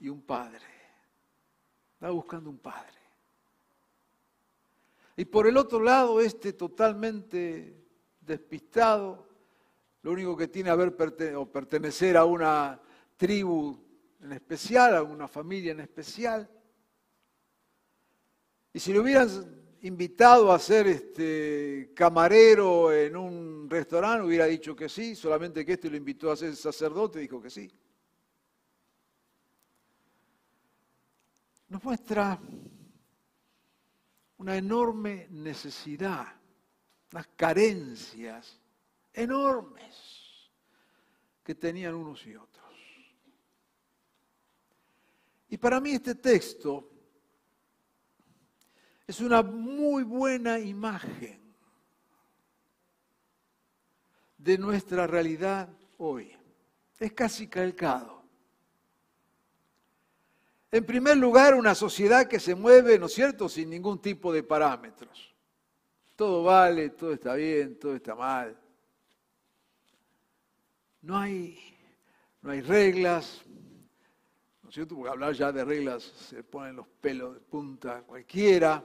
y 0.00 0.08
un 0.08 0.22
padre. 0.22 0.75
Estaba 1.96 2.12
buscando 2.12 2.50
un 2.50 2.58
padre. 2.58 2.92
Y 5.16 5.24
por 5.24 5.46
el 5.46 5.56
otro 5.56 5.80
lado, 5.80 6.20
este 6.20 6.52
totalmente 6.52 7.74
despistado, 8.20 9.26
lo 10.02 10.12
único 10.12 10.36
que 10.36 10.46
tiene 10.46 10.68
a 10.68 10.74
ver 10.74 10.94
o 11.36 11.50
pertenecer 11.50 12.18
a 12.18 12.26
una 12.26 12.78
tribu 13.16 13.82
en 14.20 14.32
especial, 14.32 14.94
a 14.94 15.02
una 15.02 15.26
familia 15.26 15.72
en 15.72 15.80
especial. 15.80 16.46
Y 18.74 18.78
si 18.78 18.92
lo 18.92 19.00
hubieran 19.00 19.28
invitado 19.80 20.52
a 20.52 20.58
ser 20.58 20.86
este, 20.88 21.92
camarero 21.94 22.92
en 22.92 23.16
un 23.16 23.70
restaurante, 23.70 24.26
hubiera 24.26 24.44
dicho 24.44 24.76
que 24.76 24.90
sí, 24.90 25.16
solamente 25.16 25.64
que 25.64 25.72
este 25.72 25.88
lo 25.88 25.96
invitó 25.96 26.30
a 26.30 26.36
ser 26.36 26.54
sacerdote, 26.56 27.20
dijo 27.20 27.40
que 27.40 27.48
sí. 27.48 27.72
Nos 31.68 31.82
muestra 31.82 32.40
una 34.38 34.56
enorme 34.56 35.26
necesidad, 35.30 36.26
unas 37.12 37.26
carencias 37.28 38.60
enormes 39.12 40.50
que 41.42 41.54
tenían 41.54 41.94
unos 41.94 42.26
y 42.26 42.36
otros. 42.36 42.56
Y 45.48 45.56
para 45.56 45.80
mí 45.80 45.92
este 45.92 46.16
texto 46.16 46.90
es 49.06 49.20
una 49.20 49.42
muy 49.42 50.02
buena 50.02 50.58
imagen 50.58 51.40
de 54.36 54.58
nuestra 54.58 55.06
realidad 55.06 55.68
hoy. 55.98 56.36
Es 56.98 57.12
casi 57.12 57.46
calcado. 57.46 58.15
En 60.70 60.84
primer 60.84 61.16
lugar, 61.16 61.54
una 61.54 61.74
sociedad 61.74 62.26
que 62.26 62.40
se 62.40 62.54
mueve, 62.54 62.98
¿no 62.98 63.06
es 63.06 63.12
cierto?, 63.12 63.48
sin 63.48 63.70
ningún 63.70 64.00
tipo 64.00 64.32
de 64.32 64.42
parámetros. 64.42 65.34
Todo 66.16 66.42
vale, 66.42 66.90
todo 66.90 67.12
está 67.12 67.34
bien, 67.34 67.78
todo 67.78 67.94
está 67.94 68.14
mal. 68.14 68.58
No 71.02 71.16
hay, 71.18 71.58
no 72.42 72.50
hay 72.50 72.62
reglas, 72.62 73.42
¿no 74.62 74.68
es 74.68 74.74
cierto? 74.74 74.96
Porque 74.96 75.10
hablar 75.10 75.34
ya 75.34 75.52
de 75.52 75.64
reglas 75.64 76.02
se 76.02 76.42
ponen 76.42 76.76
los 76.76 76.88
pelos 76.88 77.34
de 77.34 77.40
punta 77.40 78.02
cualquiera. 78.02 78.84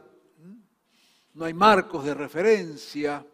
No 1.33 1.45
hay 1.45 1.53
marcos 1.53 2.05
de 2.05 2.13
referencia. 2.13 3.25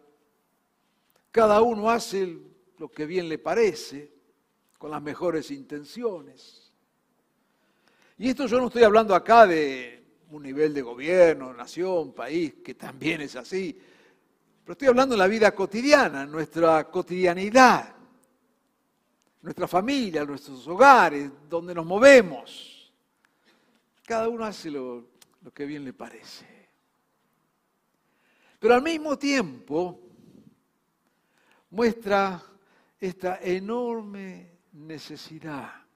Cada 1.30 1.60
uno 1.60 1.90
hace 1.90 2.38
lo 2.78 2.88
que 2.88 3.04
bien 3.04 3.28
le 3.28 3.38
parece, 3.38 4.12
con 4.78 4.90
las 4.90 5.02
mejores 5.02 5.50
intenciones. 5.50 6.67
Y 8.18 8.30
esto 8.30 8.46
yo 8.46 8.58
no 8.58 8.66
estoy 8.66 8.82
hablando 8.82 9.14
acá 9.14 9.46
de 9.46 10.02
un 10.30 10.42
nivel 10.42 10.74
de 10.74 10.82
gobierno, 10.82 11.54
nación, 11.54 12.12
país, 12.12 12.54
que 12.64 12.74
también 12.74 13.20
es 13.20 13.36
así, 13.36 13.78
pero 14.64 14.72
estoy 14.72 14.88
hablando 14.88 15.14
de 15.14 15.18
la 15.18 15.28
vida 15.28 15.54
cotidiana, 15.54 16.26
nuestra 16.26 16.90
cotidianidad, 16.90 17.94
nuestra 19.40 19.66
familia, 19.66 20.24
nuestros 20.24 20.66
hogares, 20.66 21.30
donde 21.48 21.74
nos 21.74 21.86
movemos. 21.86 22.92
Cada 24.04 24.28
uno 24.28 24.44
hace 24.44 24.70
lo, 24.70 25.06
lo 25.40 25.50
que 25.52 25.64
bien 25.64 25.84
le 25.84 25.92
parece. 25.92 26.46
Pero 28.58 28.74
al 28.74 28.82
mismo 28.82 29.16
tiempo, 29.16 30.00
muestra 31.70 32.42
esta 33.00 33.38
enorme 33.40 34.58
necesidad. 34.72 35.87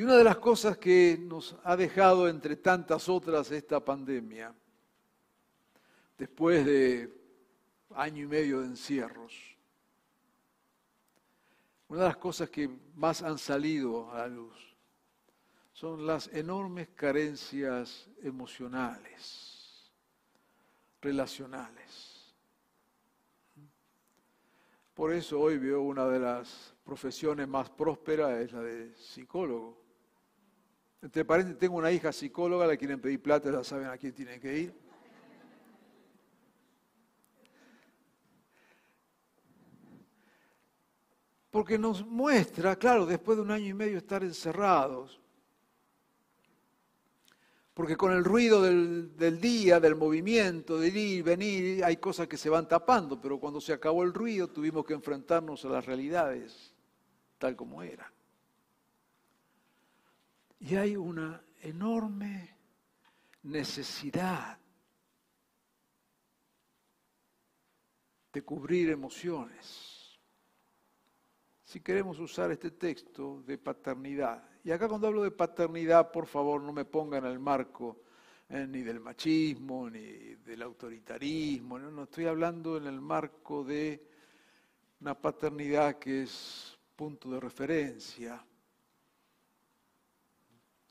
Y 0.00 0.02
una 0.02 0.16
de 0.16 0.24
las 0.24 0.38
cosas 0.38 0.78
que 0.78 1.18
nos 1.20 1.54
ha 1.62 1.76
dejado 1.76 2.26
entre 2.26 2.56
tantas 2.56 3.06
otras 3.10 3.50
esta 3.50 3.84
pandemia, 3.84 4.50
después 6.16 6.64
de 6.64 7.12
año 7.94 8.24
y 8.24 8.26
medio 8.26 8.60
de 8.60 8.68
encierros, 8.68 9.34
una 11.88 12.00
de 12.00 12.06
las 12.06 12.16
cosas 12.16 12.48
que 12.48 12.70
más 12.94 13.20
han 13.20 13.36
salido 13.36 14.10
a 14.10 14.20
la 14.20 14.28
luz 14.28 14.74
son 15.74 16.06
las 16.06 16.28
enormes 16.28 16.88
carencias 16.94 18.08
emocionales, 18.22 19.92
relacionales. 21.02 22.34
Por 24.94 25.12
eso 25.12 25.38
hoy 25.38 25.58
veo 25.58 25.82
una 25.82 26.06
de 26.06 26.20
las 26.20 26.74
profesiones 26.86 27.46
más 27.46 27.68
prósperas 27.68 28.40
es 28.40 28.52
la 28.52 28.62
de 28.62 28.96
psicólogo. 28.96 29.79
Entre 31.02 31.24
paréntesis, 31.24 31.58
tengo 31.58 31.76
una 31.76 31.90
hija 31.90 32.12
psicóloga, 32.12 32.66
le 32.66 32.76
quieren 32.76 33.00
pedir 33.00 33.22
plata, 33.22 33.50
ya 33.50 33.64
saben 33.64 33.86
a 33.86 33.96
quién 33.96 34.12
tienen 34.12 34.40
que 34.40 34.58
ir. 34.58 34.74
Porque 41.50 41.78
nos 41.78 42.06
muestra, 42.06 42.76
claro, 42.76 43.06
después 43.06 43.36
de 43.36 43.42
un 43.42 43.50
año 43.50 43.66
y 43.66 43.74
medio 43.74 43.98
estar 43.98 44.22
encerrados, 44.22 45.20
porque 47.74 47.96
con 47.96 48.12
el 48.12 48.24
ruido 48.24 48.62
del, 48.62 49.40
día, 49.40 49.80
del 49.80 49.96
movimiento, 49.96 50.78
del 50.78 50.94
ir 50.94 51.24
venir, 51.24 51.82
hay 51.82 51.96
cosas 51.96 52.28
que 52.28 52.36
se 52.36 52.50
van 52.50 52.68
tapando, 52.68 53.18
pero 53.18 53.40
cuando 53.40 53.58
se 53.58 53.72
acabó 53.72 54.02
el 54.02 54.12
ruido 54.12 54.48
tuvimos 54.48 54.84
que 54.84 54.92
enfrentarnos 54.92 55.64
a 55.64 55.68
las 55.68 55.86
realidades 55.86 56.74
tal 57.38 57.56
como 57.56 57.82
eran. 57.82 58.19
Y 60.60 60.76
hay 60.76 60.96
una 60.96 61.42
enorme 61.60 62.56
necesidad 63.42 64.58
de 68.32 68.42
cubrir 68.42 68.90
emociones. 68.90 70.18
Si 71.64 71.80
queremos 71.80 72.18
usar 72.18 72.50
este 72.50 72.72
texto 72.72 73.42
de 73.42 73.58
paternidad, 73.58 74.44
y 74.64 74.70
acá 74.70 74.88
cuando 74.88 75.06
hablo 75.06 75.22
de 75.22 75.30
paternidad, 75.30 76.10
por 76.10 76.26
favor, 76.26 76.60
no 76.60 76.72
me 76.72 76.84
pongan 76.84 77.24
el 77.24 77.38
marco 77.38 78.02
eh, 78.48 78.66
ni 78.68 78.82
del 78.82 79.00
machismo, 79.00 79.88
ni 79.88 80.34
del 80.34 80.62
autoritarismo, 80.62 81.78
no, 81.78 81.90
no, 81.90 82.02
estoy 82.04 82.26
hablando 82.26 82.76
en 82.76 82.86
el 82.86 83.00
marco 83.00 83.64
de 83.64 84.04
una 85.00 85.14
paternidad 85.14 85.98
que 85.98 86.22
es 86.22 86.76
punto 86.96 87.30
de 87.30 87.40
referencia, 87.40 88.44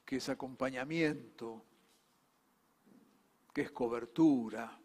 que 0.10 0.16
es 0.16 0.28
acompañamiento, 0.28 1.64
que 3.54 3.62
es 3.62 3.70
cobertura. 3.70 4.76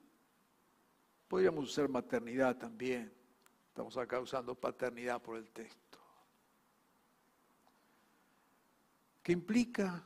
Podríamos 1.27 1.65
usar 1.65 1.89
maternidad 1.89 2.59
también. 2.59 3.11
Estamos 3.69 3.97
acá 3.97 4.21
usando 4.21 4.55
paternidad 4.55 5.23
por 5.23 5.39
el 5.39 5.49
texto. 5.49 5.99
que 9.23 9.33
implica 9.33 10.05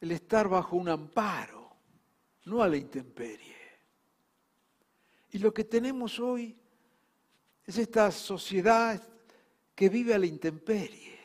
el 0.00 0.12
estar 0.12 0.48
bajo 0.48 0.76
un 0.76 0.88
amparo, 0.88 1.76
no 2.44 2.62
a 2.62 2.68
la 2.68 2.76
intemperie. 2.76 3.56
Y 5.32 5.40
lo 5.40 5.52
que 5.52 5.64
tenemos 5.64 6.20
hoy 6.20 6.56
es 7.64 7.76
esta 7.76 8.12
sociedad 8.12 9.02
que 9.74 9.88
vive 9.88 10.14
a 10.14 10.18
la 10.18 10.26
intemperie 10.26 11.15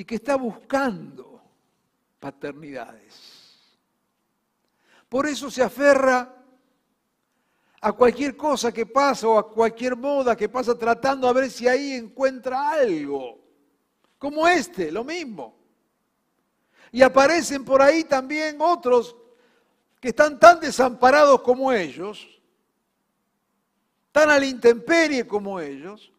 y 0.00 0.04
que 0.06 0.14
está 0.14 0.36
buscando 0.36 1.42
paternidades. 2.18 3.76
Por 5.10 5.26
eso 5.26 5.50
se 5.50 5.62
aferra 5.62 6.42
a 7.82 7.92
cualquier 7.92 8.34
cosa 8.34 8.72
que 8.72 8.86
pasa 8.86 9.28
o 9.28 9.36
a 9.36 9.52
cualquier 9.52 9.96
moda 9.96 10.34
que 10.34 10.48
pasa 10.48 10.74
tratando 10.74 11.28
a 11.28 11.34
ver 11.34 11.50
si 11.50 11.68
ahí 11.68 11.92
encuentra 11.92 12.70
algo 12.70 13.44
como 14.16 14.48
este, 14.48 14.90
lo 14.90 15.04
mismo. 15.04 15.54
Y 16.92 17.02
aparecen 17.02 17.62
por 17.62 17.82
ahí 17.82 18.04
también 18.04 18.56
otros 18.58 19.14
que 20.00 20.08
están 20.08 20.40
tan 20.40 20.60
desamparados 20.60 21.42
como 21.42 21.70
ellos, 21.70 22.40
tan 24.12 24.30
a 24.30 24.38
la 24.38 24.46
intemperie 24.46 25.26
como 25.26 25.60
ellos, 25.60 26.10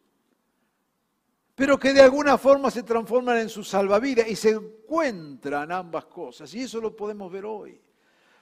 pero 1.62 1.78
que 1.78 1.92
de 1.92 2.02
alguna 2.02 2.36
forma 2.38 2.72
se 2.72 2.82
transforman 2.82 3.38
en 3.38 3.48
su 3.48 3.62
salvavidas 3.62 4.26
y 4.26 4.34
se 4.34 4.50
encuentran 4.50 5.70
ambas 5.70 6.06
cosas. 6.06 6.52
Y 6.54 6.62
eso 6.62 6.80
lo 6.80 6.96
podemos 6.96 7.30
ver 7.30 7.44
hoy. 7.44 7.80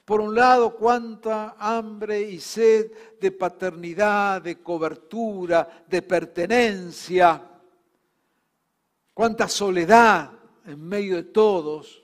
Por 0.07 0.23
un 0.23 0.35
lado, 0.35 0.75
cuánta 0.75 1.55
hambre 1.59 2.23
y 2.23 2.41
sed 2.41 2.91
de 3.21 3.31
paternidad, 3.31 4.41
de 4.41 4.63
cobertura, 4.63 5.85
de 5.87 6.01
pertenencia 6.01 7.47
cuánta 9.13 9.49
soledad 9.49 10.31
en 10.65 10.83
medio 10.83 11.17
de 11.17 11.25
todos. 11.25 12.03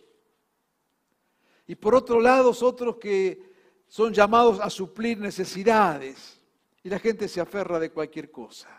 Y 1.67 1.77
por 1.77 1.95
otro 1.95 2.21
lado, 2.21 2.53
otros 2.61 2.97
que 2.97 3.55
son 3.89 4.13
llamados 4.13 4.61
a 4.61 4.69
suplir 4.69 5.17
necesidades. 5.17 6.43
Y 6.83 6.91
la 6.91 6.99
gente 6.99 7.27
se 7.27 7.41
aferra 7.41 7.79
de 7.79 7.91
cualquier 7.91 8.31
cosa. 8.31 8.76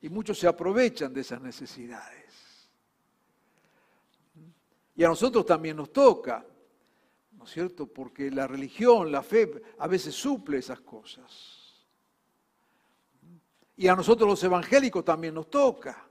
Y 0.00 0.08
muchos 0.08 0.38
se 0.38 0.46
aprovechan 0.46 1.12
de 1.12 1.22
esas 1.22 1.40
necesidades. 1.40 2.68
Y 4.94 5.04
a 5.04 5.08
nosotros 5.08 5.46
también 5.46 5.76
nos 5.76 5.92
toca, 5.92 6.44
¿no 7.32 7.44
es 7.44 7.50
cierto? 7.50 7.86
Porque 7.86 8.30
la 8.30 8.46
religión, 8.46 9.12
la 9.12 9.22
fe, 9.22 9.62
a 9.78 9.86
veces 9.86 10.14
suple 10.14 10.58
esas 10.58 10.80
cosas. 10.80 11.58
Y 13.76 13.86
a 13.86 13.94
nosotros 13.94 14.28
los 14.28 14.42
evangélicos 14.42 15.04
también 15.04 15.34
nos 15.34 15.48
toca. 15.48 16.04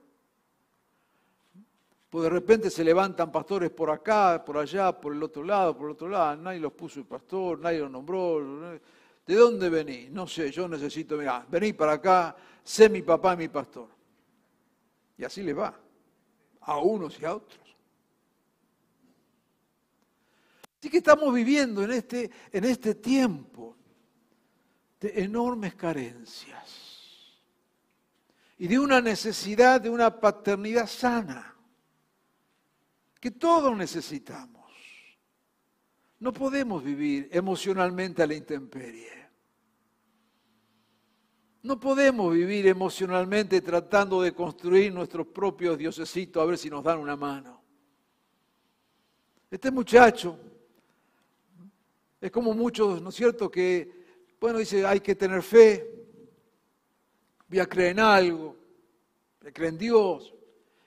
Pues 2.09 2.23
de 2.23 2.29
repente 2.29 2.69
se 2.69 2.83
levantan 2.85 3.29
pastores 3.29 3.69
por 3.71 3.91
acá, 3.91 4.41
por 4.45 4.57
allá, 4.57 4.93
por 4.93 5.13
el 5.13 5.21
otro 5.21 5.43
lado, 5.43 5.75
por 5.75 5.87
el 5.87 5.91
otro 5.91 6.07
lado. 6.07 6.37
Nadie 6.37 6.61
los 6.61 6.71
puso 6.71 7.01
el 7.01 7.05
pastor, 7.05 7.59
nadie 7.59 7.79
los 7.79 7.91
nombró. 7.91 8.79
¿De 9.25 9.35
dónde 9.35 9.69
venís? 9.69 10.09
No 10.09 10.25
sé, 10.25 10.49
yo 10.49 10.69
necesito, 10.69 11.17
mirá, 11.17 11.45
vení 11.49 11.73
para 11.73 11.93
acá, 11.93 12.37
sé 12.67 12.89
mi 12.89 13.01
papá 13.01 13.33
y 13.33 13.37
mi 13.37 13.47
pastor. 13.47 13.87
Y 15.17 15.23
así 15.23 15.41
le 15.41 15.53
va, 15.53 15.79
a 16.61 16.77
unos 16.79 17.17
y 17.19 17.25
a 17.25 17.33
otros. 17.33 17.77
Así 20.77 20.89
que 20.89 20.97
estamos 20.97 21.33
viviendo 21.33 21.81
en 21.83 21.91
este, 21.91 22.29
en 22.51 22.65
este 22.65 22.95
tiempo 22.95 23.75
de 24.99 25.23
enormes 25.23 25.75
carencias 25.75 27.41
y 28.57 28.67
de 28.67 28.77
una 28.77 28.99
necesidad 28.99 29.79
de 29.79 29.89
una 29.89 30.19
paternidad 30.19 30.87
sana, 30.87 31.55
que 33.19 33.31
todos 33.31 33.75
necesitamos. 33.77 34.71
No 36.19 36.33
podemos 36.33 36.83
vivir 36.83 37.29
emocionalmente 37.31 38.21
a 38.23 38.27
la 38.27 38.33
intemperie. 38.33 39.26
No 41.67 41.77
podemos 41.77 42.33
vivir 42.33 42.65
emocionalmente 42.65 43.59
tratando 43.59 44.21
de 44.21 44.33
construir 44.33 44.93
nuestros 44.93 45.27
propios 45.27 45.77
diosesitos 45.77 46.41
a 46.41 46.45
ver 46.45 46.57
si 46.57 46.69
nos 46.69 46.81
dan 46.81 46.97
una 46.97 47.17
mano. 47.17 47.61
Este 49.51 49.69
muchacho 49.69 50.39
es 52.21 52.31
como 52.31 52.53
muchos, 52.53 53.01
¿no 53.01 53.09
es 53.09 53.15
cierto?, 53.15 53.51
que, 53.51 54.05
bueno, 54.39 54.59
dice, 54.59 54.85
hay 54.85 55.01
que 55.01 55.15
tener 55.15 55.43
fe, 55.43 56.05
voy 57.49 57.59
a 57.59 57.67
en 57.69 57.99
algo, 57.99 58.55
creer 59.37 59.73
en 59.73 59.77
Dios, 59.77 60.33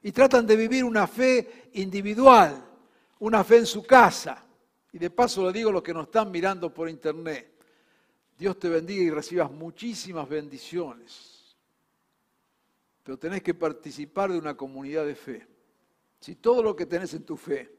y 0.03 0.13
tratan 0.13 0.47
de 0.47 0.57
vivir 0.57 0.83
una 0.83 1.07
fe 1.07 1.69
individual, 1.75 2.57
una 3.19 3.45
fe 3.45 3.59
en 3.59 3.67
su 3.67 3.83
casa. 3.83 4.47
Y 4.93 4.99
de 4.99 5.11
paso 5.11 5.45
le 5.45 5.53
digo 5.53 5.69
a 5.69 5.75
los 5.75 5.83
que 5.83 5.93
nos 5.93 6.07
están 6.07 6.31
mirando 6.31 6.73
por 6.73 6.89
internet, 6.89 7.50
Dios 8.41 8.59
te 8.59 8.71
bendiga 8.71 9.03
y 9.03 9.11
recibas 9.11 9.53
muchísimas 9.53 10.27
bendiciones. 10.27 11.55
Pero 13.03 13.19
tenés 13.19 13.43
que 13.43 13.53
participar 13.53 14.33
de 14.33 14.39
una 14.39 14.57
comunidad 14.57 15.05
de 15.05 15.15
fe. 15.15 15.47
Si 16.19 16.37
todo 16.37 16.63
lo 16.63 16.75
que 16.75 16.87
tenés 16.87 17.13
en 17.13 17.25
tu 17.25 17.37
fe 17.37 17.71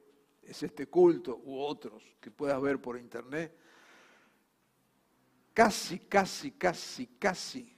es 0.43 0.61
este 0.61 0.85
culto 0.85 1.41
u 1.45 1.59
otros 1.59 2.03
que 2.19 2.29
puedas 2.29 2.61
ver 2.61 2.79
por 2.79 2.95
internet, 2.95 3.57
casi, 5.51 5.97
casi, 5.97 6.51
casi, 6.51 7.07
casi 7.07 7.75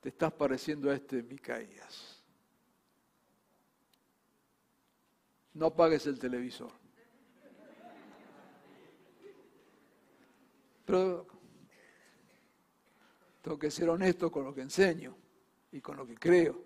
te 0.00 0.10
estás 0.10 0.34
pareciendo 0.34 0.90
a 0.90 0.94
este 0.94 1.22
Micaías. 1.22 2.22
No 5.54 5.64
apagues 5.64 6.06
el 6.06 6.18
televisor. 6.18 6.72
Pero 10.84 11.37
tengo 13.42 13.58
que 13.58 13.70
ser 13.70 13.88
honesto 13.88 14.30
con 14.30 14.44
lo 14.44 14.54
que 14.54 14.62
enseño 14.62 15.16
y 15.72 15.80
con 15.80 15.96
lo 15.96 16.06
que 16.06 16.16
creo. 16.16 16.64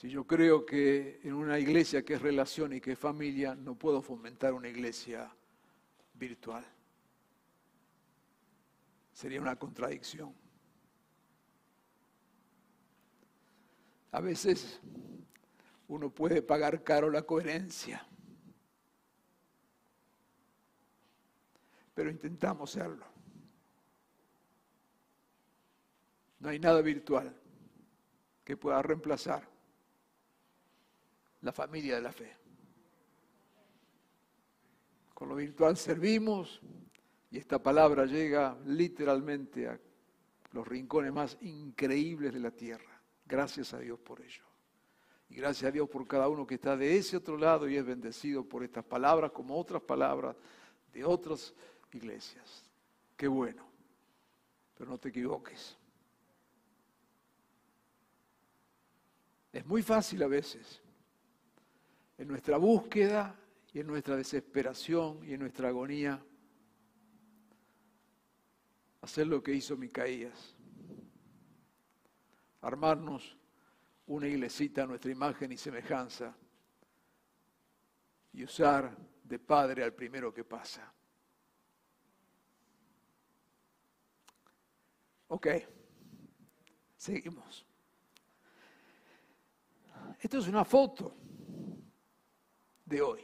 Si 0.00 0.08
yo 0.08 0.26
creo 0.26 0.64
que 0.64 1.20
en 1.24 1.34
una 1.34 1.58
iglesia 1.58 2.02
que 2.02 2.14
es 2.14 2.22
relación 2.22 2.72
y 2.72 2.80
que 2.80 2.92
es 2.92 2.98
familia, 2.98 3.54
no 3.54 3.74
puedo 3.74 4.00
fomentar 4.00 4.54
una 4.54 4.68
iglesia 4.68 5.30
virtual. 6.14 6.64
Sería 9.12 9.42
una 9.42 9.56
contradicción. 9.56 10.34
A 14.12 14.20
veces 14.20 14.80
uno 15.88 16.08
puede 16.08 16.40
pagar 16.40 16.82
caro 16.82 17.10
la 17.10 17.22
coherencia, 17.22 18.06
pero 21.92 22.10
intentamos 22.10 22.70
serlo. 22.70 23.09
No 26.40 26.48
hay 26.48 26.58
nada 26.58 26.80
virtual 26.80 27.34
que 28.44 28.56
pueda 28.56 28.82
reemplazar 28.82 29.48
la 31.42 31.52
familia 31.52 31.96
de 31.96 32.02
la 32.02 32.12
fe. 32.12 32.36
Con 35.14 35.28
lo 35.28 35.36
virtual 35.36 35.76
servimos 35.76 36.60
y 37.30 37.38
esta 37.38 37.62
palabra 37.62 38.06
llega 38.06 38.56
literalmente 38.66 39.68
a 39.68 39.78
los 40.52 40.66
rincones 40.66 41.12
más 41.12 41.38
increíbles 41.42 42.32
de 42.32 42.40
la 42.40 42.50
tierra. 42.50 43.00
Gracias 43.26 43.72
a 43.74 43.78
Dios 43.78 43.98
por 44.00 44.20
ello. 44.20 44.42
Y 45.28 45.36
gracias 45.36 45.68
a 45.68 45.72
Dios 45.72 45.88
por 45.88 46.08
cada 46.08 46.28
uno 46.28 46.46
que 46.46 46.56
está 46.56 46.76
de 46.76 46.96
ese 46.96 47.16
otro 47.16 47.36
lado 47.36 47.68
y 47.68 47.76
es 47.76 47.84
bendecido 47.84 48.42
por 48.42 48.64
estas 48.64 48.84
palabras 48.84 49.30
como 49.30 49.56
otras 49.56 49.82
palabras 49.82 50.34
de 50.92 51.04
otras 51.04 51.54
iglesias. 51.92 52.64
Qué 53.16 53.28
bueno. 53.28 53.64
Pero 54.76 54.90
no 54.90 54.98
te 54.98 55.10
equivoques. 55.10 55.76
Es 59.52 59.66
muy 59.66 59.82
fácil 59.82 60.22
a 60.22 60.28
veces 60.28 60.80
en 62.18 62.28
nuestra 62.28 62.56
búsqueda 62.56 63.34
y 63.72 63.80
en 63.80 63.86
nuestra 63.86 64.16
desesperación 64.16 65.24
y 65.24 65.34
en 65.34 65.40
nuestra 65.40 65.68
agonía, 65.68 66.22
hacer 69.00 69.26
lo 69.26 69.42
que 69.42 69.54
hizo 69.54 69.76
Micaías, 69.76 70.54
armarnos 72.60 73.36
una 74.06 74.28
iglesita 74.28 74.82
a 74.82 74.86
nuestra 74.86 75.10
imagen 75.10 75.52
y 75.52 75.56
semejanza 75.56 76.36
y 78.32 78.44
usar 78.44 78.96
de 79.24 79.38
padre 79.38 79.82
al 79.82 79.94
primero 79.94 80.34
que 80.34 80.44
pasa. 80.44 80.92
Ok, 85.28 85.46
seguimos. 86.96 87.69
Esto 90.20 90.38
es 90.38 90.48
una 90.48 90.66
foto 90.66 91.16
de 92.84 93.00
hoy, 93.00 93.22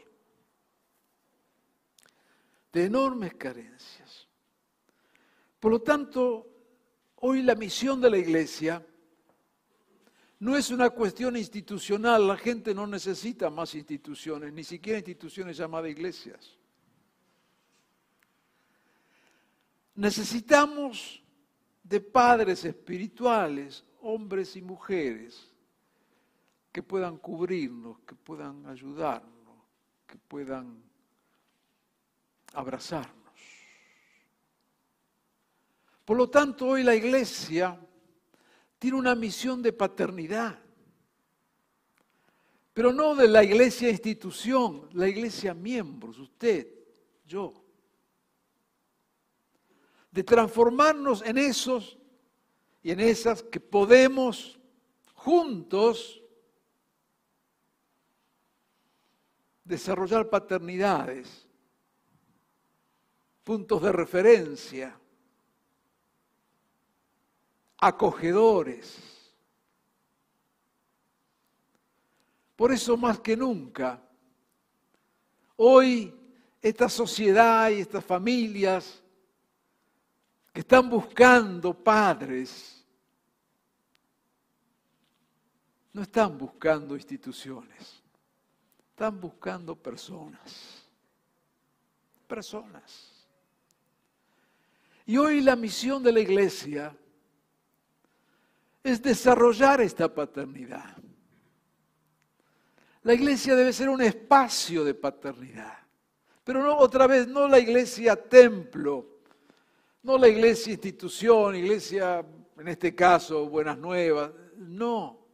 de 2.72 2.84
enormes 2.86 3.34
carencias. 3.34 4.26
Por 5.60 5.72
lo 5.72 5.82
tanto, 5.82 6.46
hoy 7.16 7.42
la 7.42 7.54
misión 7.54 8.00
de 8.00 8.10
la 8.10 8.16
iglesia 8.16 8.84
no 10.38 10.56
es 10.56 10.70
una 10.70 10.88
cuestión 10.88 11.36
institucional, 11.36 12.26
la 12.26 12.36
gente 12.36 12.74
no 12.74 12.86
necesita 12.86 13.50
más 13.50 13.74
instituciones, 13.74 14.52
ni 14.52 14.64
siquiera 14.64 14.98
instituciones 14.98 15.58
llamadas 15.58 15.90
iglesias. 15.90 16.56
Necesitamos 19.94 21.22
de 21.82 22.00
padres 22.00 22.64
espirituales, 22.64 23.84
hombres 24.00 24.56
y 24.56 24.62
mujeres, 24.62 25.55
que 26.76 26.82
puedan 26.82 27.16
cubrirnos, 27.16 28.00
que 28.00 28.14
puedan 28.14 28.66
ayudarnos 28.66 29.32
que 30.06 30.18
puedan 30.18 30.78
abrazarnos. 32.52 33.32
Por 36.04 36.18
lo 36.18 36.28
tanto, 36.28 36.66
hoy 36.66 36.82
la 36.82 36.94
iglesia 36.94 37.80
tiene 38.78 38.98
una 38.98 39.14
misión 39.14 39.62
de 39.62 39.72
paternidad, 39.72 40.58
pero 42.74 42.92
no 42.92 43.14
de 43.14 43.28
la 43.28 43.42
iglesia 43.42 43.88
institución, 43.88 44.90
la 44.92 45.08
iglesia 45.08 45.54
miembros, 45.54 46.18
usted, 46.18 46.68
yo, 47.26 47.54
de 50.10 50.22
transformarnos 50.22 51.22
en 51.22 51.38
esos 51.38 51.96
y 52.82 52.90
en 52.90 53.00
esas 53.00 53.42
que 53.42 53.60
podemos 53.60 54.60
juntos 55.14 56.22
desarrollar 59.66 60.30
paternidades, 60.30 61.44
puntos 63.42 63.82
de 63.82 63.92
referencia, 63.92 64.98
acogedores. 67.78 68.96
Por 72.54 72.72
eso 72.72 72.96
más 72.96 73.18
que 73.18 73.36
nunca, 73.36 74.00
hoy 75.56 76.14
esta 76.62 76.88
sociedad 76.88 77.68
y 77.70 77.80
estas 77.80 78.04
familias 78.04 79.02
que 80.52 80.60
están 80.60 80.88
buscando 80.88 81.74
padres, 81.74 82.84
no 85.92 86.02
están 86.02 86.38
buscando 86.38 86.94
instituciones. 86.94 88.05
Están 88.96 89.20
buscando 89.20 89.76
personas. 89.76 90.82
Personas. 92.26 93.26
Y 95.04 95.18
hoy 95.18 95.42
la 95.42 95.54
misión 95.54 96.02
de 96.02 96.12
la 96.12 96.20
iglesia 96.20 96.96
es 98.82 99.02
desarrollar 99.02 99.82
esta 99.82 100.08
paternidad. 100.14 100.96
La 103.02 103.12
iglesia 103.12 103.54
debe 103.54 103.74
ser 103.74 103.90
un 103.90 104.00
espacio 104.00 104.82
de 104.82 104.94
paternidad. 104.94 105.76
Pero 106.42 106.62
no 106.62 106.78
otra 106.78 107.06
vez, 107.06 107.28
no 107.28 107.46
la 107.48 107.58
iglesia 107.58 108.16
templo, 108.16 109.18
no 110.04 110.16
la 110.16 110.28
iglesia 110.28 110.72
institución, 110.72 111.54
iglesia, 111.54 112.24
en 112.56 112.68
este 112.68 112.94
caso, 112.94 113.46
buenas 113.46 113.76
nuevas, 113.76 114.30
no. 114.56 115.25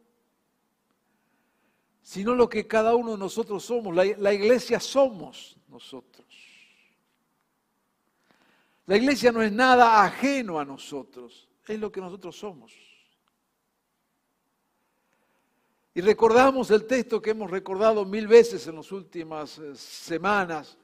Sino 2.02 2.34
lo 2.34 2.48
que 2.48 2.66
cada 2.66 2.94
uno 2.94 3.12
de 3.12 3.18
nosotros 3.18 3.64
somos. 3.64 3.94
La, 3.94 4.04
la 4.18 4.32
iglesia 4.32 4.80
somos 4.80 5.56
nosotros. 5.68 6.26
La 8.86 8.96
iglesia 8.96 9.30
no 9.30 9.40
es 9.42 9.52
nada 9.52 10.04
ajeno 10.04 10.58
a 10.58 10.64
nosotros, 10.64 11.48
es 11.66 11.78
lo 11.78 11.90
que 11.92 12.00
nosotros 12.00 12.36
somos. 12.36 12.72
Y 15.94 16.00
recordamos 16.00 16.70
el 16.70 16.86
texto 16.86 17.20
que 17.20 17.30
hemos 17.30 17.50
recordado 17.50 18.04
mil 18.04 18.26
veces 18.26 18.66
en 18.66 18.76
las 18.76 18.90
últimas 18.92 19.58
eh, 19.58 19.74
semanas, 19.76 20.78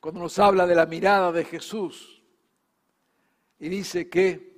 cuando 0.00 0.20
nos 0.20 0.38
habla 0.38 0.66
de 0.66 0.74
la 0.74 0.86
mirada 0.86 1.30
de 1.30 1.44
Jesús 1.44 2.22
y 3.58 3.68
dice 3.68 4.08
que 4.08 4.56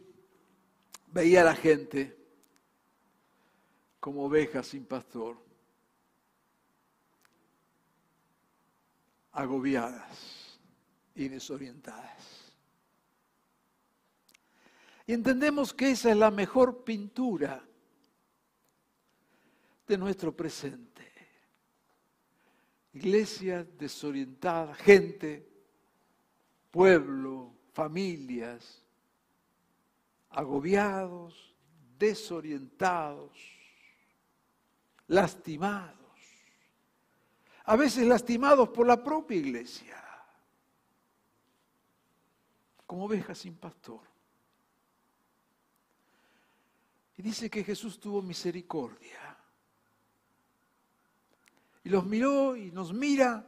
veía 1.09 1.41
a 1.41 1.45
la 1.45 1.55
gente 1.55 2.20
como 4.01 4.25
ovejas 4.25 4.67
sin 4.67 4.87
pastor, 4.87 5.37
agobiadas 9.33 10.59
y 11.15 11.29
desorientadas. 11.29 12.53
Y 15.07 15.13
entendemos 15.13 15.75
que 15.75 15.91
esa 15.91 16.11
es 16.11 16.17
la 16.17 16.31
mejor 16.31 16.83
pintura 16.83 17.63
de 19.87 19.99
nuestro 19.99 20.35
presente. 20.35 21.11
Iglesia 22.93 23.65
desorientada, 23.65 24.75
gente, 24.75 25.47
pueblo, 26.71 27.53
familias, 27.73 28.83
agobiados, 30.31 31.55
desorientados, 31.99 33.60
lastimados. 35.11 35.97
A 37.65 37.77
veces 37.77 38.07
lastimados 38.07 38.69
por 38.71 38.87
la 38.87 39.03
propia 39.03 39.37
iglesia, 39.37 39.97
como 42.87 43.05
ovejas 43.05 43.39
sin 43.39 43.55
pastor. 43.55 44.01
Y 47.17 47.23
dice 47.23 47.51
que 47.51 47.63
Jesús 47.63 48.01
tuvo 48.01 48.23
misericordia 48.23 49.37
y 51.85 51.89
los 51.89 52.07
miró 52.07 52.57
y 52.57 52.73
nos 52.73 52.93
mira 52.93 53.47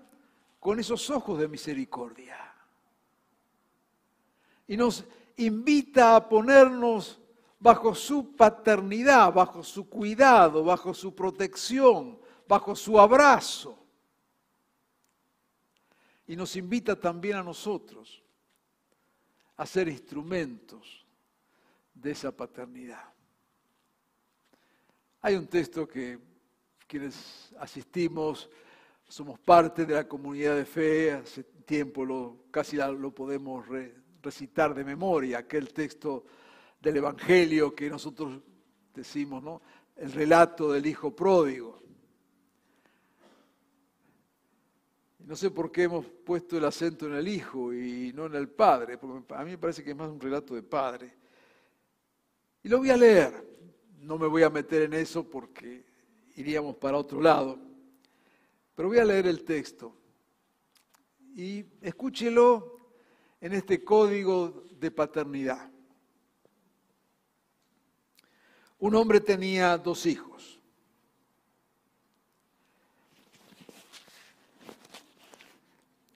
con 0.60 0.78
esos 0.78 1.08
ojos 1.10 1.38
de 1.38 1.48
misericordia. 1.48 2.38
Y 4.68 4.76
nos 4.76 5.04
invita 5.36 6.16
a 6.16 6.28
ponernos 6.28 7.21
bajo 7.62 7.94
su 7.94 8.34
paternidad, 8.34 9.32
bajo 9.32 9.62
su 9.62 9.88
cuidado, 9.88 10.64
bajo 10.64 10.92
su 10.92 11.14
protección, 11.14 12.18
bajo 12.48 12.74
su 12.74 12.98
abrazo. 12.98 13.78
Y 16.26 16.34
nos 16.34 16.56
invita 16.56 16.98
también 16.98 17.36
a 17.36 17.42
nosotros 17.42 18.20
a 19.56 19.64
ser 19.64 19.86
instrumentos 19.86 21.06
de 21.94 22.10
esa 22.10 22.32
paternidad. 22.32 23.04
Hay 25.20 25.36
un 25.36 25.46
texto 25.46 25.86
que 25.86 26.18
quienes 26.88 27.54
asistimos, 27.60 28.50
somos 29.06 29.38
parte 29.38 29.86
de 29.86 29.94
la 29.94 30.08
comunidad 30.08 30.56
de 30.56 30.64
fe, 30.64 31.12
hace 31.12 31.44
tiempo 31.44 32.04
lo, 32.04 32.38
casi 32.50 32.76
lo 32.76 33.14
podemos 33.14 33.64
recitar 34.20 34.74
de 34.74 34.82
memoria, 34.82 35.38
aquel 35.38 35.72
texto 35.72 36.24
del 36.82 36.96
Evangelio 36.96 37.74
que 37.74 37.88
nosotros 37.88 38.40
decimos, 38.92 39.42
¿no? 39.42 39.62
El 39.96 40.12
relato 40.12 40.72
del 40.72 40.84
Hijo 40.86 41.14
pródigo. 41.14 41.80
No 45.20 45.36
sé 45.36 45.50
por 45.50 45.70
qué 45.70 45.84
hemos 45.84 46.04
puesto 46.04 46.58
el 46.58 46.64
acento 46.64 47.06
en 47.06 47.14
el 47.14 47.28
Hijo 47.28 47.72
y 47.72 48.12
no 48.12 48.26
en 48.26 48.34
el 48.34 48.48
Padre, 48.48 48.98
porque 48.98 49.32
a 49.34 49.44
mí 49.44 49.52
me 49.52 49.58
parece 49.58 49.84
que 49.84 49.90
es 49.90 49.96
más 49.96 50.10
un 50.10 50.20
relato 50.20 50.54
de 50.54 50.62
Padre. 50.64 51.14
Y 52.64 52.68
lo 52.68 52.78
voy 52.78 52.90
a 52.90 52.96
leer. 52.96 53.50
No 54.00 54.18
me 54.18 54.26
voy 54.26 54.42
a 54.42 54.50
meter 54.50 54.82
en 54.82 54.94
eso 54.94 55.28
porque 55.28 55.84
iríamos 56.34 56.74
para 56.76 56.98
otro 56.98 57.20
lado. 57.20 57.56
Pero 58.74 58.88
voy 58.88 58.98
a 58.98 59.04
leer 59.04 59.28
el 59.28 59.44
texto 59.44 59.96
y 61.34 61.64
escúchelo 61.80 62.78
en 63.40 63.52
este 63.52 63.84
código 63.84 64.64
de 64.78 64.90
paternidad. 64.90 65.71
Un 68.82 68.96
hombre 68.96 69.20
tenía 69.20 69.78
dos 69.78 70.06
hijos. 70.06 70.58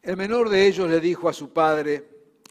El 0.02 0.16
menor 0.16 0.48
de 0.48 0.66
ellos 0.66 0.90
le 0.90 0.98
dijo 0.98 1.29
a 1.29 1.33
su 1.33 1.52
padre, 1.52 2.05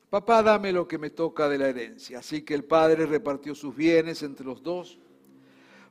papá, 0.09 0.41
dame 0.41 0.71
lo 0.71 0.87
que 0.87 0.97
me 0.97 1.09
toca 1.09 1.49
de 1.49 1.57
la 1.57 1.67
herencia. 1.67 2.19
Así 2.19 2.43
que 2.43 2.53
el 2.53 2.63
padre 2.63 3.05
repartió 3.05 3.53
sus 3.53 3.75
bienes 3.75 4.23
entre 4.23 4.45
los 4.45 4.63
dos. 4.63 4.97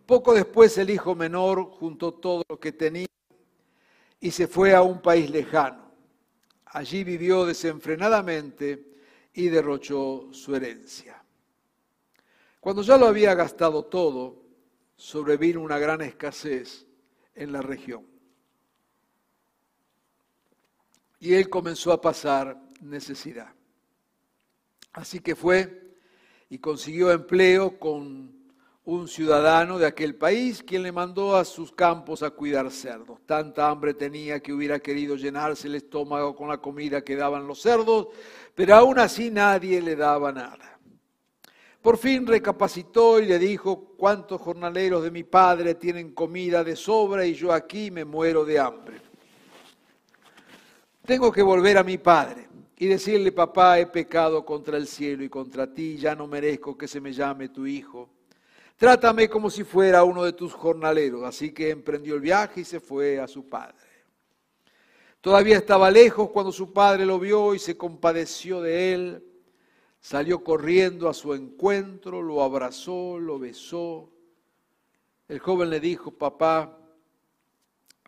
Poco 0.07 0.33
después 0.33 0.79
el 0.79 0.89
hijo 0.89 1.15
menor 1.15 1.63
juntó 1.65 2.15
todo 2.15 2.45
lo 2.49 2.59
que 2.59 2.73
tenía 2.73 3.07
y 4.21 4.31
se 4.31 4.49
fue 4.49 4.75
a 4.75 4.81
un 4.81 5.03
país 5.03 5.29
lejano. 5.29 5.93
Allí 6.65 7.05
vivió 7.05 7.45
desenfrenadamente 7.45 8.87
y 9.35 9.49
derrochó 9.49 10.33
su 10.33 10.57
herencia. 10.57 11.24
Cuando 12.65 12.81
ya 12.81 12.97
lo 12.97 13.07
había 13.07 13.35
gastado 13.35 13.85
todo, 13.85 14.41
sobrevino 14.97 15.61
una 15.61 15.79
gran 15.79 16.01
escasez 16.01 16.87
en 17.35 17.53
la 17.53 17.61
región. 17.61 18.07
Y 21.21 21.35
él 21.35 21.51
comenzó 21.51 21.93
a 21.93 22.01
pasar 22.01 22.59
necesidad. 22.81 23.53
Así 24.95 25.21
que 25.21 25.37
fue 25.37 25.95
y 26.49 26.57
consiguió 26.57 27.13
empleo 27.13 27.79
con 27.79 28.33
un 28.85 29.09
ciudadano 29.09 29.79
de 29.79 29.85
aquel 29.85 30.15
país, 30.15 30.63
quien 30.63 30.85
le 30.85 30.93
mandó 30.93 31.37
a 31.37 31.45
sus 31.45 31.71
campos 31.71 32.23
a 32.23 32.31
cuidar 32.31 32.71
cerdos. 32.71 33.21
Tanta 33.27 33.69
hambre 33.69 33.93
tenía 33.93 34.41
que 34.41 34.55
hubiera 34.55 34.79
querido 34.79 35.17
llenarse 35.17 35.69
el 35.69 35.75
estómago 35.75 36.35
con 36.35 36.49
la 36.49 36.63
comida 36.63 37.05
que 37.05 37.15
daban 37.15 37.47
los 37.47 37.61
cerdos, 37.61 38.09
pero 38.55 38.75
aún 38.75 38.99
así 38.99 39.31
nadie 39.31 39.83
le 39.83 39.97
daba 39.97 40.33
nada. 40.33 40.74
Por 41.85 41.99
fin 41.99 42.27
recapacitó 42.27 43.21
y 43.21 43.27
le 43.27 43.39
dijo, 43.39 43.93
¿cuántos 43.99 44.41
jornaleros 44.41 45.03
de 45.03 45.11
mi 45.11 45.23
padre 45.23 45.75
tienen 45.75 46.15
comida 46.15 46.65
de 46.65 46.77
sobra 46.77 47.27
y 47.27 47.35
yo 47.35 47.53
aquí 47.53 47.91
me 47.91 48.07
muero 48.07 48.43
de 48.47 48.59
hambre? 48.59 48.97
Tengo 51.05 51.31
que 51.31 51.43
volver 51.43 51.77
a 51.77 51.85
mi 51.85 51.99
padre 51.99 52.49
y 52.79 52.87
decirle, 52.87 53.33
papá, 53.33 53.79
he 53.79 53.87
pecado 53.87 54.47
contra 54.47 54.79
el 54.79 54.87
cielo 54.87 55.25
y 55.25 55.29
contra 55.29 55.75
ti, 55.75 55.99
ya 55.99 56.15
no 56.15 56.27
merezco 56.27 56.75
que 56.75 56.89
se 56.89 57.03
me 57.03 57.13
llame 57.13 57.51
tu 57.51 57.67
hijo. 57.67 58.09
Trátame 58.79 59.29
como 59.29 59.51
si 59.51 59.63
fuera 59.63 60.05
uno 60.05 60.25
de 60.25 60.33
tus 60.33 60.55
jornaleros. 60.55 61.23
Así 61.25 61.53
que 61.53 61.69
emprendió 61.69 62.15
el 62.15 62.23
viaje 62.23 62.63
y 62.63 62.65
se 62.65 62.81
fue 62.81 63.21
a 63.21 63.29
su 63.29 63.47
padre. 63.47 63.77
Todavía 65.21 65.59
estaba 65.59 65.91
lejos 65.91 66.31
cuando 66.31 66.51
su 66.51 66.73
padre 66.73 67.05
lo 67.05 67.19
vio 67.19 67.55
y 67.55 67.59
se 67.59 67.77
compadeció 67.77 68.63
de 68.63 68.95
él. 68.95 69.34
Salió 70.05 70.45
corriendo 70.45 71.09
a 71.09 71.15
su 71.15 71.33
encuentro, 71.33 72.21
lo 72.21 72.43
abrazó, 72.43 73.19
lo 73.19 73.39
besó. 73.39 74.13
El 75.27 75.39
joven 75.39 75.71
le 75.71 75.81
dijo, 75.81 76.11
papá, 76.11 76.79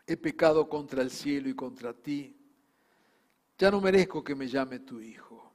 he 0.07 0.19
pecado 0.19 0.69
contra 0.69 1.01
el 1.01 1.11
cielo 1.11 1.49
y 1.49 1.55
contra 1.55 1.95
ti. 1.95 2.37
Ya 3.57 3.71
no 3.71 3.81
merezco 3.81 4.23
que 4.23 4.35
me 4.35 4.47
llame 4.47 4.81
tu 4.81 5.01
hijo. 5.01 5.51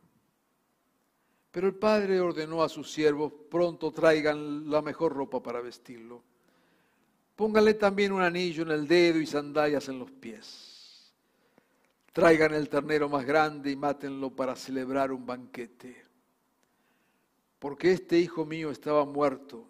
Pero 1.51 1.67
el 1.67 1.75
padre 1.75 2.19
ordenó 2.19 2.63
a 2.63 2.69
sus 2.69 2.91
siervos, 2.91 3.31
pronto 3.47 3.91
traigan 3.91 4.67
la 4.67 4.81
mejor 4.81 5.13
ropa 5.13 5.43
para 5.43 5.61
vestirlo. 5.61 6.23
Pónganle 7.35 7.75
también 7.75 8.13
un 8.13 8.23
anillo 8.23 8.63
en 8.63 8.71
el 8.71 8.87
dedo 8.87 9.19
y 9.19 9.27
sandalias 9.27 9.89
en 9.89 9.99
los 9.99 10.09
pies. 10.09 11.13
Traigan 12.11 12.55
el 12.55 12.67
ternero 12.67 13.09
más 13.09 13.27
grande 13.27 13.69
y 13.69 13.75
mátenlo 13.75 14.31
para 14.31 14.55
celebrar 14.55 15.11
un 15.11 15.23
banquete. 15.23 16.00
Porque 17.61 17.91
este 17.91 18.17
hijo 18.17 18.43
mío 18.43 18.71
estaba 18.71 19.05
muerto, 19.05 19.67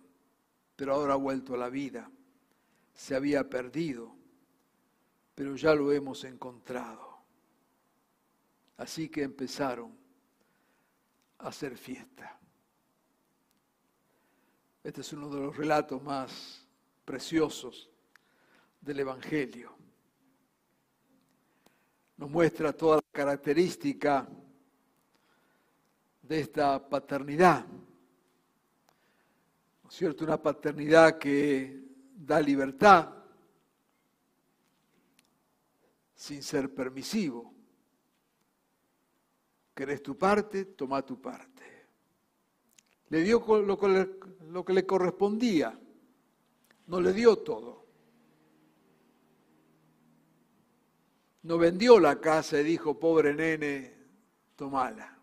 pero 0.77 0.93
ahora 0.93 1.12
ha 1.12 1.17
vuelto 1.17 1.56
a 1.56 1.58
la 1.58 1.67
vida. 1.67 2.10
Se 2.93 3.13
había 3.15 3.49
perdido, 3.49 4.15
pero 5.36 5.58
ya 5.58 5.75
lo 5.75 5.91
hemos 5.91 6.23
encontrado. 6.23 7.17
Así 8.77 9.10
que 9.10 9.23
empezaron 9.23 9.93
hacer 11.39 11.77
fiesta. 11.77 12.39
Este 14.86 15.01
es 15.01 15.12
uno 15.12 15.27
de 15.27 15.41
los 15.41 15.58
relatos 15.58 16.01
más 16.01 16.65
preciosos 17.04 17.89
del 18.80 19.01
Evangelio. 19.01 19.75
Nos 22.15 22.30
muestra 22.30 22.71
toda 22.71 22.95
la 22.95 23.12
característica 23.12 24.30
de 26.31 26.39
esta 26.39 26.87
paternidad. 26.87 27.65
¿No 29.83 29.89
es 29.89 29.93
cierto? 29.93 30.23
Una 30.23 30.41
paternidad 30.41 31.17
que 31.17 31.77
da 32.15 32.39
libertad, 32.39 33.09
sin 36.15 36.41
ser 36.41 36.73
permisivo. 36.73 37.53
¿Querés 39.75 40.01
tu 40.01 40.17
parte? 40.17 40.63
Toma 40.63 41.05
tu 41.05 41.19
parte. 41.19 41.63
Le 43.09 43.23
dio 43.23 43.43
lo 43.61 43.77
que 43.77 43.87
le, 43.89 44.09
lo 44.51 44.63
que 44.63 44.71
le 44.71 44.85
correspondía, 44.85 45.77
no 46.87 47.01
le 47.01 47.11
dio 47.11 47.39
todo. 47.39 47.87
No 51.43 51.57
vendió 51.57 51.99
la 51.99 52.21
casa 52.21 52.61
y 52.61 52.63
dijo, 52.63 52.97
pobre 52.97 53.33
nene, 53.33 53.93
tomala. 54.55 55.20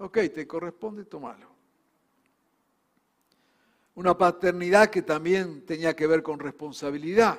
Ok, 0.00 0.18
te 0.34 0.46
corresponde, 0.46 1.04
tomalo. 1.04 1.46
Una 3.96 4.16
paternidad 4.16 4.88
que 4.88 5.02
también 5.02 5.66
tenía 5.66 5.94
que 5.94 6.06
ver 6.06 6.22
con 6.22 6.38
responsabilidad. 6.38 7.38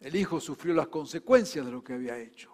El 0.00 0.16
hijo 0.16 0.40
sufrió 0.40 0.72
las 0.72 0.88
consecuencias 0.88 1.66
de 1.66 1.72
lo 1.72 1.84
que 1.84 1.92
había 1.92 2.16
hecho. 2.18 2.50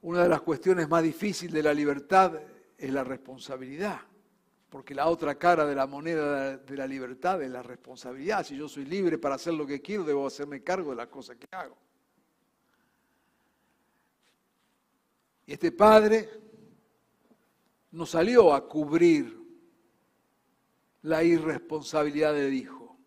Una 0.00 0.22
de 0.22 0.30
las 0.30 0.40
cuestiones 0.40 0.88
más 0.88 1.02
difíciles 1.02 1.52
de 1.52 1.62
la 1.62 1.74
libertad 1.74 2.40
es 2.78 2.90
la 2.90 3.04
responsabilidad, 3.04 4.00
porque 4.70 4.94
la 4.94 5.08
otra 5.08 5.34
cara 5.34 5.66
de 5.66 5.74
la 5.74 5.86
moneda 5.86 6.56
de 6.56 6.76
la 6.78 6.86
libertad 6.86 7.42
es 7.42 7.50
la 7.50 7.62
responsabilidad. 7.62 8.42
Si 8.46 8.56
yo 8.56 8.70
soy 8.70 8.86
libre 8.86 9.18
para 9.18 9.34
hacer 9.34 9.52
lo 9.52 9.66
que 9.66 9.82
quiero, 9.82 10.04
debo 10.04 10.26
hacerme 10.26 10.62
cargo 10.62 10.90
de 10.90 10.96
las 10.96 11.08
cosas 11.08 11.36
que 11.36 11.46
hago. 11.50 11.76
Y 15.46 15.52
este 15.52 15.70
padre 15.70 16.28
no 17.92 18.04
salió 18.04 18.52
a 18.52 18.68
cubrir 18.68 19.36
la 21.02 21.22
irresponsabilidad 21.22 22.34
del 22.34 22.52
hijo. 22.52 22.98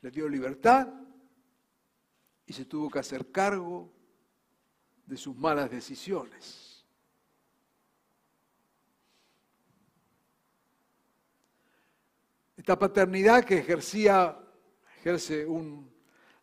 Le 0.00 0.10
dio 0.10 0.28
libertad 0.28 0.88
y 2.44 2.52
se 2.52 2.66
tuvo 2.66 2.90
que 2.90 2.98
hacer 2.98 3.32
cargo 3.32 3.90
de 5.06 5.16
sus 5.16 5.34
malas 5.34 5.70
decisiones. 5.70 6.84
Esta 12.56 12.78
paternidad 12.78 13.44
que 13.44 13.58
ejercía, 13.58 14.38
ejerce 14.98 15.46
un 15.46 15.90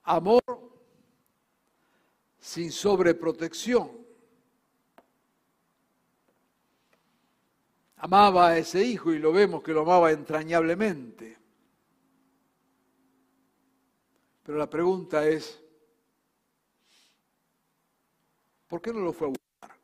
amor 0.04 0.73
sin 2.44 2.74
sobreprotección. 2.74 3.90
Amaba 7.96 8.50
a 8.50 8.58
ese 8.58 8.84
hijo 8.84 9.14
y 9.14 9.20
lo 9.20 9.32
vemos 9.32 9.64
que 9.64 9.72
lo 9.72 9.84
amaba 9.84 10.12
entrañablemente. 10.12 11.38
Pero 14.44 14.58
la 14.58 14.70
pregunta 14.70 15.26
es, 15.26 15.64
¿Por 18.68 18.82
qué 18.82 18.92
no 18.92 19.02
lo 19.02 19.14
fue 19.14 19.28
a 19.28 19.30
buscar? 19.30 19.80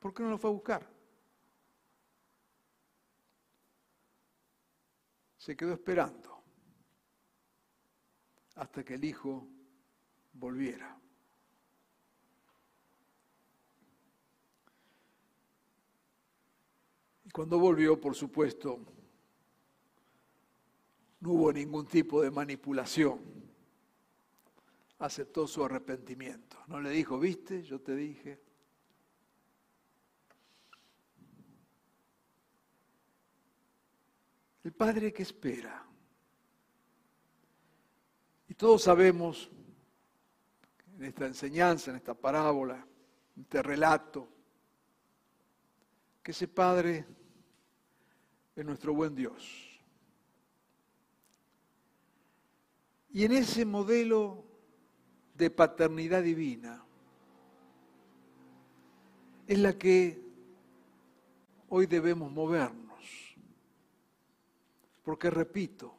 ¿Por 0.00 0.12
qué 0.12 0.22
no 0.24 0.30
lo 0.30 0.38
fue 0.38 0.50
a 0.50 0.52
buscar? 0.52 0.90
Se 5.38 5.56
quedó 5.56 5.72
esperando 5.72 6.42
hasta 8.56 8.84
que 8.84 8.94
el 8.94 9.04
hijo 9.04 9.46
volviera. 10.34 10.98
Y 17.24 17.30
cuando 17.30 17.58
volvió, 17.58 18.00
por 18.00 18.14
supuesto, 18.14 18.78
no 21.20 21.30
hubo 21.30 21.52
ningún 21.52 21.86
tipo 21.86 22.20
de 22.20 22.30
manipulación 22.30 23.34
aceptó 25.04 25.46
su 25.46 25.64
arrepentimiento. 25.64 26.56
No 26.66 26.80
le 26.80 26.90
dijo, 26.90 27.18
viste, 27.18 27.62
yo 27.62 27.80
te 27.80 27.94
dije. 27.94 28.40
El 34.62 34.72
Padre 34.72 35.12
que 35.12 35.22
espera. 35.22 35.86
Y 38.48 38.54
todos 38.54 38.82
sabemos, 38.82 39.50
en 40.98 41.04
esta 41.04 41.26
enseñanza, 41.26 41.90
en 41.90 41.96
esta 41.96 42.14
parábola, 42.14 42.86
en 43.36 43.42
este 43.42 43.62
relato, 43.62 44.28
que 46.22 46.30
ese 46.30 46.48
Padre 46.48 47.04
es 48.54 48.64
nuestro 48.64 48.94
buen 48.94 49.14
Dios. 49.14 49.80
Y 53.12 53.24
en 53.24 53.32
ese 53.32 53.64
modelo 53.64 54.44
de 55.34 55.50
paternidad 55.50 56.22
divina 56.22 56.84
es 59.46 59.58
la 59.58 59.76
que 59.78 60.20
hoy 61.68 61.86
debemos 61.86 62.32
movernos. 62.32 62.84
Porque 65.04 65.30
repito, 65.30 65.96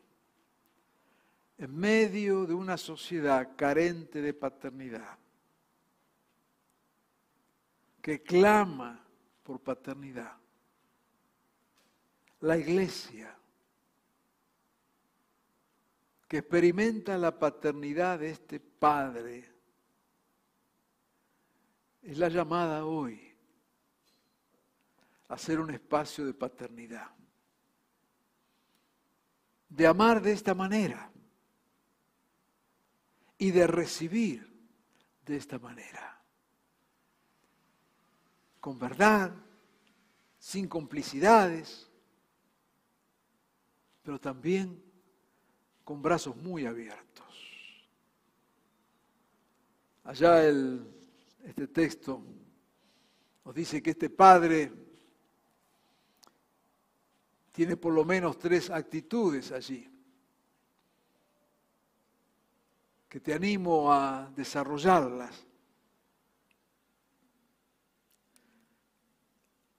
en 1.58 1.76
medio 1.76 2.46
de 2.46 2.54
una 2.54 2.78
sociedad 2.78 3.56
carente 3.56 4.22
de 4.22 4.34
paternidad, 4.34 5.18
que 8.02 8.22
clama 8.22 9.06
por 9.44 9.62
paternidad, 9.62 10.34
la 12.41 12.58
iglesia 12.58 13.36
que 16.28 16.39
experimenta 16.39 17.18
la 17.18 17.38
paternidad 17.38 18.20
de 18.20 18.32
este 18.32 18.60
Padre, 18.60 19.52
es 22.02 22.18
la 22.18 22.30
llamada 22.30 22.86
hoy 22.86 23.34
a 25.30 25.38
ser 25.38 25.60
un 25.60 25.72
espacio 25.72 26.26
de 26.26 26.34
paternidad, 26.34 27.10
de 29.70 29.88
amar 29.88 30.22
de 30.22 30.34
esta 30.34 30.54
manera 30.54 31.12
y 33.38 33.52
de 33.52 33.67
recibir 33.67 34.56
de 35.26 35.38
esta 35.38 35.60
manera, 35.60 36.21
con 38.60 38.80
verdad, 38.80 39.34
sin 40.39 40.67
complicidades, 40.67 41.89
pero 44.04 44.19
también 44.19 44.82
con 45.84 46.02
brazos 46.02 46.36
muy 46.36 46.65
abiertos. 46.65 47.26
Allá 50.04 50.45
el, 50.48 50.86
este 51.43 51.67
texto 51.67 52.24
nos 53.43 53.56
dice 53.56 53.82
que 53.82 53.91
este 53.91 54.10
padre 54.10 54.71
tiene 57.52 57.78
por 57.78 57.93
lo 57.93 58.04
menos 58.04 58.38
tres 58.38 58.69
actitudes 58.69 59.52
allí, 59.52 59.89
que 63.15 63.21
te 63.21 63.34
animo 63.34 63.93
a 63.93 64.30
desarrollarlas. 64.36 65.47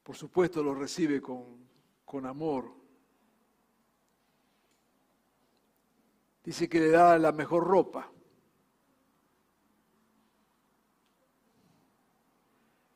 Por 0.03 0.16
supuesto 0.16 0.62
lo 0.62 0.75
recibe 0.75 1.20
con, 1.20 1.68
con 2.03 2.25
amor, 2.25 2.72
Dice 6.43 6.66
que 6.66 6.80
le 6.80 6.89
da 6.89 7.18
la 7.18 7.32
mejor 7.32 7.64
ropa. 7.64 8.11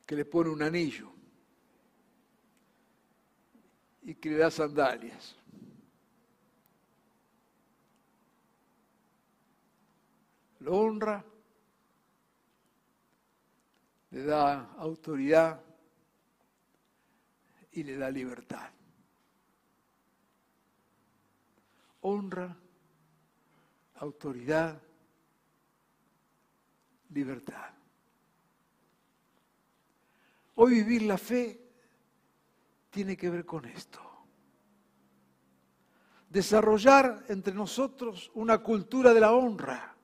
Que 0.07 0.17
le 0.17 0.25
pone 0.25 0.49
un 0.49 0.63
anillo. 0.63 1.13
Y 4.03 4.15
que 4.15 4.31
le 4.31 4.37
da 4.39 4.51
sandalias. 4.51 5.37
Lo 10.61 10.77
honra. 10.77 11.25
Le 14.11 14.23
da 14.25 14.73
autoridad 14.79 15.61
y 17.73 17.83
le 17.83 17.97
da 17.97 18.11
libertad. 18.11 18.71
Honra 22.03 22.57
autoridad, 24.01 24.81
libertad. 27.11 27.71
Hoy 30.55 30.75
vivir 30.75 31.03
la 31.03 31.19
fe 31.19 31.61
tiene 32.91 33.17
que 33.17 33.31
ver 33.31 33.45
con 33.45 33.65
esto. 33.67 34.01
Desarrollar 36.29 37.25
entre 37.29 37.55
nosotros 37.55 38.31
una 38.35 38.59
cultura 38.59 39.13
de 39.13 39.21
la 39.21 39.33
honra. 39.33 39.97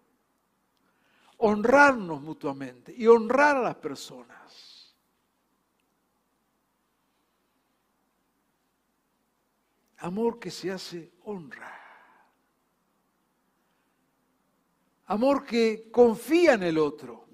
Honrarnos 1.38 2.20
mutuamente 2.22 2.94
y 2.96 3.06
honrar 3.06 3.56
a 3.56 3.62
las 3.62 3.76
personas. 3.76 4.94
Amor 9.98 10.38
que 10.38 10.50
se 10.50 10.70
hace 10.70 11.12
honra. 11.24 11.72
Amor 15.06 15.44
que 15.44 15.90
confía 15.90 16.54
en 16.54 16.64
el 16.64 16.78
otro. 16.78 17.26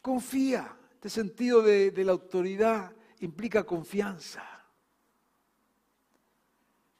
Confía. 0.00 0.76
Este 0.92 1.08
sentido 1.08 1.62
de, 1.62 1.90
de 1.90 2.04
la 2.04 2.12
autoridad 2.12 2.94
implica 3.20 3.64
confianza. 3.64 4.44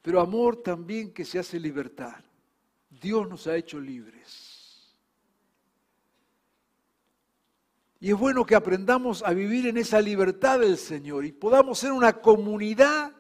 Pero 0.02 0.20
amor 0.20 0.62
también 0.62 1.12
que 1.12 1.24
se 1.24 1.38
hace 1.38 1.60
libertad. 1.60 2.24
Dios 2.90 3.28
nos 3.28 3.46
ha 3.46 3.56
hecho 3.56 3.80
libres. 3.80 4.96
Y 8.00 8.10
es 8.10 8.18
bueno 8.18 8.44
que 8.44 8.54
aprendamos 8.54 9.22
a 9.22 9.32
vivir 9.32 9.66
en 9.66 9.76
esa 9.76 10.00
libertad 10.00 10.60
del 10.60 10.78
Señor 10.78 11.24
y 11.24 11.32
podamos 11.32 11.78
ser 11.78 11.92
una 11.92 12.14
comunidad 12.14 13.12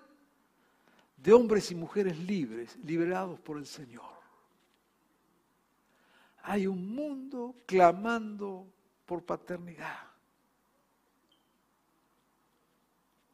de 1.18 1.32
hombres 1.34 1.70
y 1.70 1.74
mujeres 1.74 2.18
libres, 2.18 2.78
liberados 2.82 3.38
por 3.40 3.58
el 3.58 3.66
Señor. 3.66 4.10
Hay 6.42 6.66
un 6.66 6.94
mundo 6.94 7.54
clamando 7.66 8.66
por 9.04 9.22
paternidad. 9.22 9.98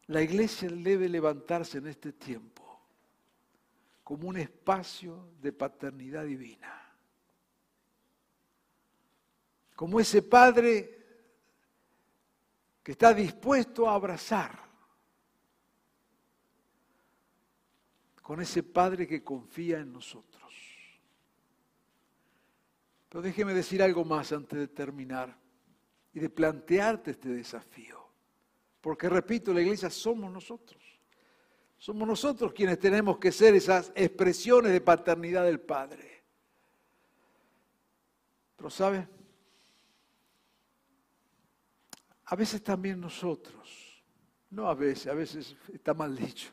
La 0.08 0.20
iglesia 0.20 0.68
debe 0.68 1.08
levantarse 1.08 1.78
en 1.78 1.86
este 1.86 2.12
tiempo 2.12 2.65
como 4.06 4.28
un 4.28 4.36
espacio 4.36 5.32
de 5.42 5.52
paternidad 5.52 6.24
divina. 6.24 6.80
Como 9.74 9.98
ese 9.98 10.22
padre 10.22 10.96
que 12.84 12.92
está 12.92 13.12
dispuesto 13.12 13.90
a 13.90 13.94
abrazar 13.96 14.64
con 18.22 18.40
ese 18.40 18.62
Padre 18.62 19.08
que 19.08 19.24
confía 19.24 19.80
en 19.80 19.92
nosotros. 19.92 20.54
Pero 23.08 23.22
déjeme 23.22 23.54
decir 23.54 23.82
algo 23.82 24.04
más 24.04 24.30
antes 24.30 24.56
de 24.56 24.68
terminar 24.68 25.36
y 26.14 26.20
de 26.20 26.30
plantearte 26.30 27.10
este 27.10 27.30
desafío. 27.30 28.08
Porque 28.80 29.08
repito, 29.08 29.52
la 29.52 29.62
iglesia 29.62 29.90
somos 29.90 30.30
nosotros. 30.30 30.85
Somos 31.78 32.08
nosotros 32.08 32.52
quienes 32.52 32.78
tenemos 32.78 33.18
que 33.18 33.30
ser 33.30 33.54
esas 33.54 33.92
expresiones 33.94 34.72
de 34.72 34.80
paternidad 34.80 35.44
del 35.44 35.60
Padre. 35.60 36.24
Pero 38.56 38.70
¿sabes? 38.70 39.06
A 42.24 42.34
veces 42.34 42.62
también 42.62 43.00
nosotros, 43.00 44.02
no 44.50 44.68
a 44.68 44.74
veces, 44.74 45.06
a 45.06 45.14
veces 45.14 45.54
está 45.72 45.94
mal 45.94 46.16
dicho, 46.16 46.50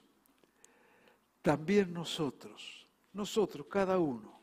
también 1.41 1.91
nosotros, 1.91 2.87
nosotros, 3.11 3.65
cada 3.67 3.97
uno, 3.97 4.39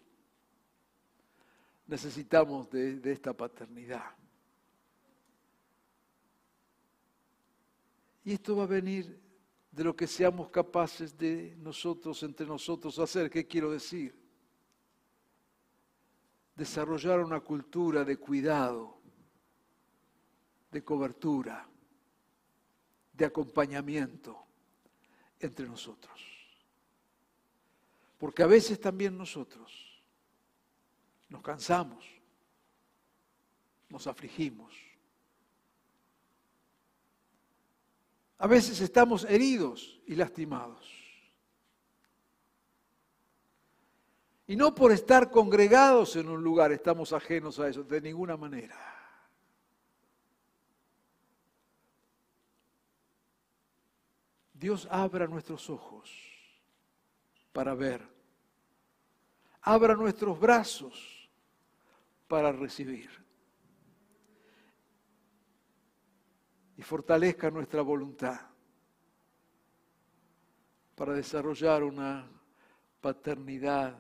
necesitamos 1.87 2.69
de, 2.71 2.97
de 2.97 3.13
esta 3.13 3.33
paternidad. 3.33 4.13
Y 8.25 8.33
esto 8.33 8.57
va 8.57 8.65
a 8.65 8.67
venir 8.67 9.30
de 9.71 9.85
lo 9.85 9.95
que 9.95 10.07
seamos 10.07 10.51
capaces 10.51 11.17
de 11.17 11.55
nosotros, 11.59 12.23
entre 12.23 12.47
nosotros, 12.47 12.99
hacer. 12.99 13.31
¿Qué 13.31 13.47
quiero 13.47 13.71
decir? 13.71 14.15
Desarrollar 16.57 17.21
una 17.21 17.41
cultura 17.41 18.05
de 18.05 18.17
cuidado 18.17 19.01
de 20.71 20.85
cobertura, 20.85 21.67
de 23.13 23.25
acompañamiento 23.25 24.47
entre 25.39 25.67
nosotros. 25.67 26.21
Porque 28.19 28.43
a 28.43 28.47
veces 28.47 28.81
también 28.81 29.17
nosotros 29.17 30.03
nos 31.29 31.43
cansamos, 31.43 32.05
nos 33.89 34.07
afligimos. 34.07 34.75
A 38.41 38.47
veces 38.47 38.81
estamos 38.81 39.25
heridos 39.25 40.01
y 40.07 40.15
lastimados. 40.15 40.91
Y 44.47 44.57
no 44.57 44.75
por 44.75 44.93
estar 44.93 45.31
congregados 45.31 46.17
en 46.17 46.27
un 46.27 46.43
lugar 46.43 46.73
estamos 46.73 47.13
ajenos 47.13 47.61
a 47.61 47.69
eso, 47.69 47.85
de 47.85 48.01
ninguna 48.01 48.39
manera. 48.39 48.79
Dios 54.55 54.89
abra 54.91 55.27
nuestros 55.27 55.69
ojos 55.69 56.11
para 57.53 57.75
ver. 57.75 58.09
Abra 59.61 59.95
nuestros 59.95 60.41
brazos 60.41 61.29
para 62.27 62.53
recibir. 62.53 63.20
Y 66.81 66.83
fortalezca 66.83 67.51
nuestra 67.51 67.83
voluntad 67.83 68.41
para 70.95 71.13
desarrollar 71.13 71.83
una 71.83 72.27
paternidad 73.03 73.99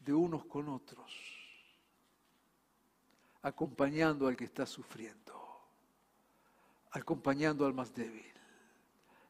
de 0.00 0.12
unos 0.12 0.44
con 0.46 0.68
otros, 0.68 1.12
acompañando 3.42 4.26
al 4.26 4.34
que 4.36 4.46
está 4.46 4.66
sufriendo, 4.66 5.32
acompañando 6.90 7.64
al 7.64 7.74
más 7.74 7.94
débil 7.94 8.26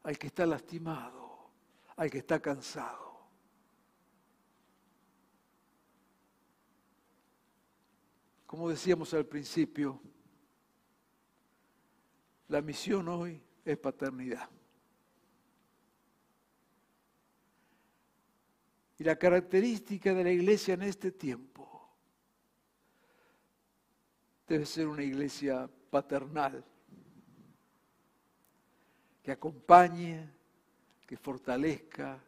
al 0.01 0.17
que 0.17 0.25
está 0.25 0.43
lastimado, 0.47 1.51
al 1.97 2.09
que 2.09 2.17
está 2.17 2.41
cansado. 2.41 3.15
Como 8.47 8.69
decíamos 8.69 9.13
al 9.13 9.25
principio, 9.27 10.01
la 12.49 12.61
misión 12.61 13.07
hoy 13.07 13.41
es 13.65 13.77
paternidad. 13.77 14.49
Y 18.99 19.03
la 19.03 19.15
característica 19.15 20.13
de 20.13 20.23
la 20.23 20.31
iglesia 20.31 20.73
en 20.73 20.83
este 20.83 21.11
tiempo 21.11 21.67
debe 24.47 24.65
ser 24.65 24.87
una 24.87 25.03
iglesia 25.03 25.69
paternal 25.89 26.63
que 29.21 29.31
acompañe, 29.31 30.31
que 31.05 31.17
fortalezca, 31.17 32.23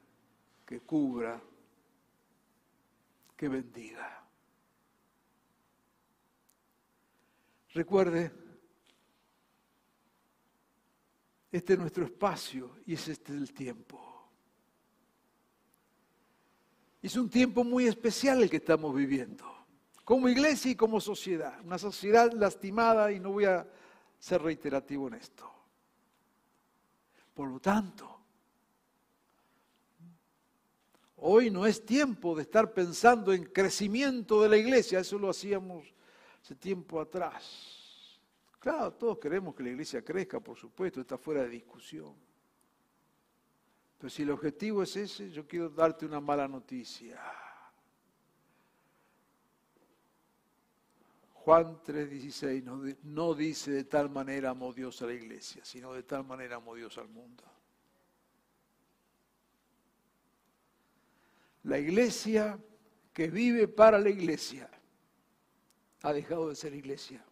que 0.65 0.81
cubra, 0.81 1.41
que 3.35 3.47
bendiga. 3.47 4.23
Recuerde, 7.73 8.48
este 11.51 11.73
es 11.73 11.79
nuestro 11.79 12.05
espacio 12.05 12.77
y 12.85 12.93
es 12.93 13.07
este 13.07 13.33
el 13.33 13.53
tiempo. 13.53 13.99
Es 17.01 17.15
un 17.15 17.29
tiempo 17.29 17.63
muy 17.63 17.87
especial 17.87 18.43
el 18.43 18.49
que 18.49 18.57
estamos 18.57 18.93
viviendo, 18.93 19.45
como 20.03 20.27
iglesia 20.27 20.71
y 20.71 20.75
como 20.75 20.99
sociedad. 20.99 21.59
Una 21.63 21.77
sociedad 21.77 22.31
lastimada 22.33 23.11
y 23.11 23.19
no 23.19 23.31
voy 23.31 23.45
a 23.45 23.65
ser 24.19 24.41
reiterativo 24.41 25.07
en 25.07 25.13
esto. 25.15 25.49
Por 27.33 27.49
lo 27.49 27.59
tanto, 27.61 28.19
hoy 31.15 31.49
no 31.49 31.65
es 31.65 31.85
tiempo 31.85 32.35
de 32.35 32.41
estar 32.41 32.73
pensando 32.73 33.31
en 33.31 33.45
crecimiento 33.45 34.41
de 34.41 34.49
la 34.49 34.57
iglesia, 34.57 34.99
eso 34.99 35.17
lo 35.17 35.29
hacíamos 35.29 35.87
hace 36.41 36.55
tiempo 36.55 36.99
atrás. 36.99 37.78
Claro, 38.59 38.93
todos 38.93 39.17
queremos 39.19 39.55
que 39.55 39.63
la 39.63 39.69
iglesia 39.69 40.03
crezca, 40.03 40.39
por 40.39 40.57
supuesto, 40.57 40.99
está 40.99 41.17
fuera 41.17 41.43
de 41.43 41.49
discusión. 41.49 42.13
Pero 43.97 44.09
si 44.09 44.23
el 44.23 44.31
objetivo 44.31 44.83
es 44.83 44.95
ese, 44.95 45.29
yo 45.29 45.47
quiero 45.47 45.69
darte 45.69 46.05
una 46.05 46.19
mala 46.19 46.47
noticia. 46.47 47.21
Juan 51.33 51.81
3:16 51.83 52.97
no, 53.03 53.33
dice 53.33 53.71
de 53.71 53.83
tal 53.85 54.09
manera 54.09 54.51
amó 54.51 54.73
Dios 54.73 55.01
a 55.01 55.05
la 55.05 55.13
iglesia, 55.13 55.63
sino 55.65 55.93
de 55.93 56.03
tal 56.03 56.23
manera 56.25 56.57
amó 56.57 56.75
Dios 56.75 56.97
al 56.97 57.07
mundo. 57.07 57.43
La 61.63 61.79
iglesia 61.79 62.59
que 63.13 63.27
vive 63.29 63.67
para 63.67 63.99
la 63.99 64.09
iglesia 64.09 64.69
ha 66.03 66.13
dejado 66.13 66.49
de 66.49 66.55
ser 66.55 66.73
iglesia. 66.73 67.25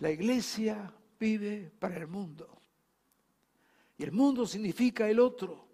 La 0.00 0.10
iglesia 0.10 0.92
vive 1.18 1.70
para 1.78 1.96
el 1.96 2.06
mundo. 2.06 2.60
Y 3.96 4.04
el 4.04 4.12
mundo 4.12 4.46
significa 4.46 5.08
el 5.08 5.20
otro. 5.20 5.68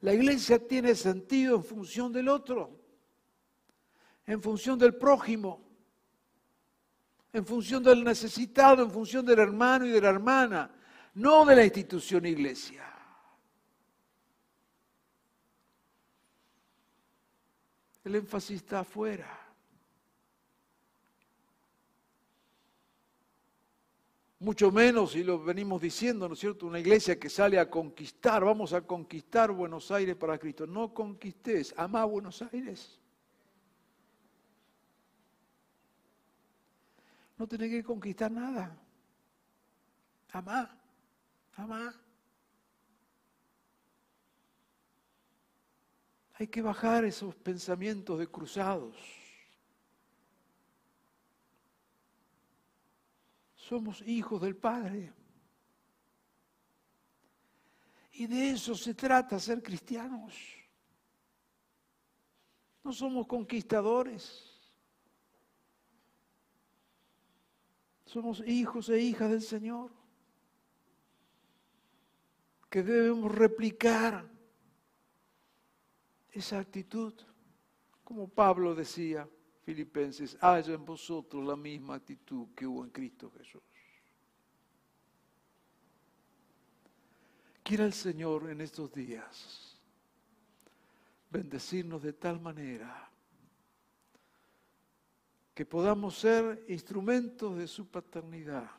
La 0.00 0.12
iglesia 0.12 0.58
tiene 0.66 0.94
sentido 0.94 1.56
en 1.56 1.64
función 1.64 2.12
del 2.12 2.28
otro, 2.28 2.78
en 4.26 4.42
función 4.42 4.78
del 4.78 4.96
prójimo, 4.96 5.62
en 7.32 7.46
función 7.46 7.82
del 7.82 8.04
necesitado, 8.04 8.82
en 8.82 8.90
función 8.90 9.24
del 9.24 9.38
hermano 9.38 9.86
y 9.86 9.90
de 9.90 10.00
la 10.00 10.10
hermana, 10.10 10.74
no 11.14 11.46
de 11.46 11.56
la 11.56 11.64
institución 11.64 12.26
iglesia. 12.26 12.84
El 18.04 18.16
énfasis 18.16 18.56
está 18.56 18.80
afuera. 18.80 19.41
Mucho 24.42 24.72
menos, 24.72 25.14
y 25.14 25.22
lo 25.22 25.38
venimos 25.38 25.80
diciendo, 25.80 26.26
¿no 26.26 26.34
es 26.34 26.40
cierto? 26.40 26.66
Una 26.66 26.80
iglesia 26.80 27.16
que 27.16 27.30
sale 27.30 27.60
a 27.60 27.70
conquistar, 27.70 28.44
vamos 28.44 28.72
a 28.72 28.80
conquistar 28.80 29.52
Buenos 29.52 29.92
Aires 29.92 30.16
para 30.16 30.36
Cristo. 30.36 30.66
No 30.66 30.92
conquistes, 30.92 31.72
ama 31.76 32.04
Buenos 32.04 32.42
Aires. 32.42 32.98
No 37.38 37.46
tenés 37.46 37.70
que 37.70 37.84
conquistar 37.84 38.32
nada. 38.32 38.76
Amá, 40.32 40.76
amá. 41.54 41.94
Hay 46.34 46.48
que 46.48 46.62
bajar 46.62 47.04
esos 47.04 47.36
pensamientos 47.36 48.18
de 48.18 48.26
cruzados. 48.26 49.21
Somos 53.62 54.02
hijos 54.02 54.42
del 54.42 54.56
Padre. 54.56 55.12
Y 58.14 58.26
de 58.26 58.50
eso 58.50 58.74
se 58.74 58.92
trata 58.92 59.38
ser 59.38 59.62
cristianos. 59.62 60.34
No 62.82 62.92
somos 62.92 63.24
conquistadores. 63.28 64.60
Somos 68.04 68.42
hijos 68.44 68.88
e 68.88 68.98
hijas 68.98 69.30
del 69.30 69.42
Señor 69.42 69.92
que 72.68 72.82
debemos 72.82 73.32
replicar 73.32 74.28
esa 76.32 76.58
actitud. 76.58 77.14
Como 78.02 78.26
Pablo 78.26 78.74
decía, 78.74 79.28
Filipenses, 79.62 80.36
haya 80.40 80.74
en 80.74 80.84
vosotros 80.84 81.44
la 81.44 81.56
misma 81.56 81.94
actitud 81.94 82.48
que 82.54 82.66
hubo 82.66 82.84
en 82.84 82.90
Cristo 82.90 83.30
Jesús. 83.38 83.62
Quiera 87.62 87.84
el 87.84 87.92
Señor 87.92 88.50
en 88.50 88.60
estos 88.60 88.92
días 88.92 89.78
bendecirnos 91.30 92.02
de 92.02 92.12
tal 92.12 92.40
manera 92.40 93.08
que 95.54 95.64
podamos 95.64 96.18
ser 96.18 96.64
instrumentos 96.68 97.56
de 97.56 97.68
su 97.68 97.86
paternidad, 97.86 98.70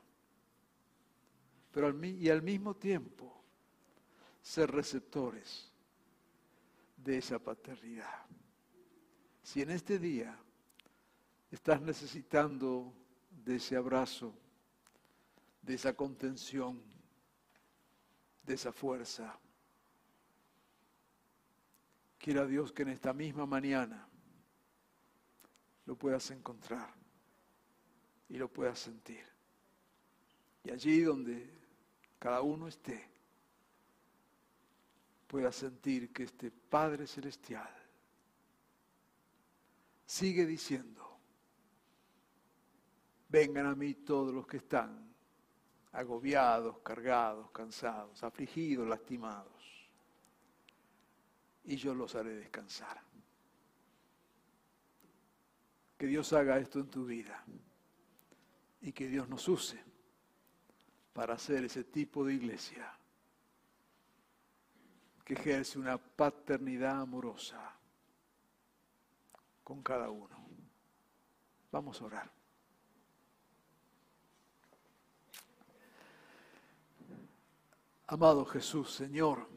pero 1.71 2.05
y 2.05 2.29
al 2.29 2.41
mismo 2.41 2.75
tiempo 2.75 3.41
ser 4.41 4.69
receptores 4.69 5.71
de 6.97 7.17
esa 7.17 7.39
paternidad. 7.39 8.25
Si 9.41 9.61
en 9.61 9.71
este 9.71 9.97
día 9.97 10.37
estás 11.55 11.79
necesitando 11.81 12.91
de 13.29 13.57
ese 13.57 13.75
abrazo, 13.75 14.33
de 15.61 15.75
esa 15.75 15.93
contención, 15.93 16.81
de 18.43 18.55
esa 18.55 18.71
fuerza, 18.71 19.39
quiera 22.17 22.45
Dios 22.45 22.71
que 22.71 22.81
en 22.81 22.89
esta 22.89 23.13
misma 23.13 23.45
mañana 23.45 24.07
lo 25.85 25.95
puedas 25.95 26.31
encontrar 26.31 26.91
y 28.29 28.37
lo 28.37 28.47
puedas 28.47 28.79
sentir. 28.79 29.23
Y 30.63 30.71
allí 30.71 31.01
donde 31.01 31.49
cada 32.17 32.41
uno 32.41 32.67
esté, 32.67 33.09
pueda 35.27 35.51
sentir 35.51 36.11
que 36.11 36.23
este 36.23 36.49
Padre 36.49 37.05
Celestial 37.05 37.69
sigue 40.05 40.45
diciendo, 40.45 41.02
vengan 43.33 43.65
a 43.65 43.73
mí 43.73 43.95
todos 43.95 44.31
los 44.31 44.45
que 44.45 44.57
están 44.57 45.11
agobiados, 45.93 46.77
cargados, 46.83 47.49
cansados, 47.49 48.21
afligidos, 48.21 48.87
lastimados, 48.87 49.89
y 51.63 51.75
yo 51.75 51.95
los 51.95 52.13
haré 52.13 52.35
descansar. 52.35 53.01
Que 55.97 56.05
Dios 56.05 56.31
haga 56.33 56.59
esto 56.59 56.79
en 56.79 56.91
tu 56.91 57.05
vida 57.05 57.43
y 58.81 58.91
que 58.91 59.07
Dios 59.07 59.27
nos 59.27 59.47
use 59.47 59.83
para 61.11 61.33
hacer 61.33 61.65
ese 61.65 61.85
tipo 61.85 62.23
de 62.23 62.35
iglesia 62.35 62.95
que 65.25 65.33
ejerce 65.33 65.79
una 65.79 65.97
paternidad 65.97 67.01
amorosa 67.01 67.75
con 69.63 69.81
cada 69.81 70.11
uno. 70.11 70.37
Vamos 71.71 71.99
a 71.99 72.05
orar. 72.05 72.32
Amado 78.07 78.45
Jesús, 78.45 78.91
Señor, 78.93 79.47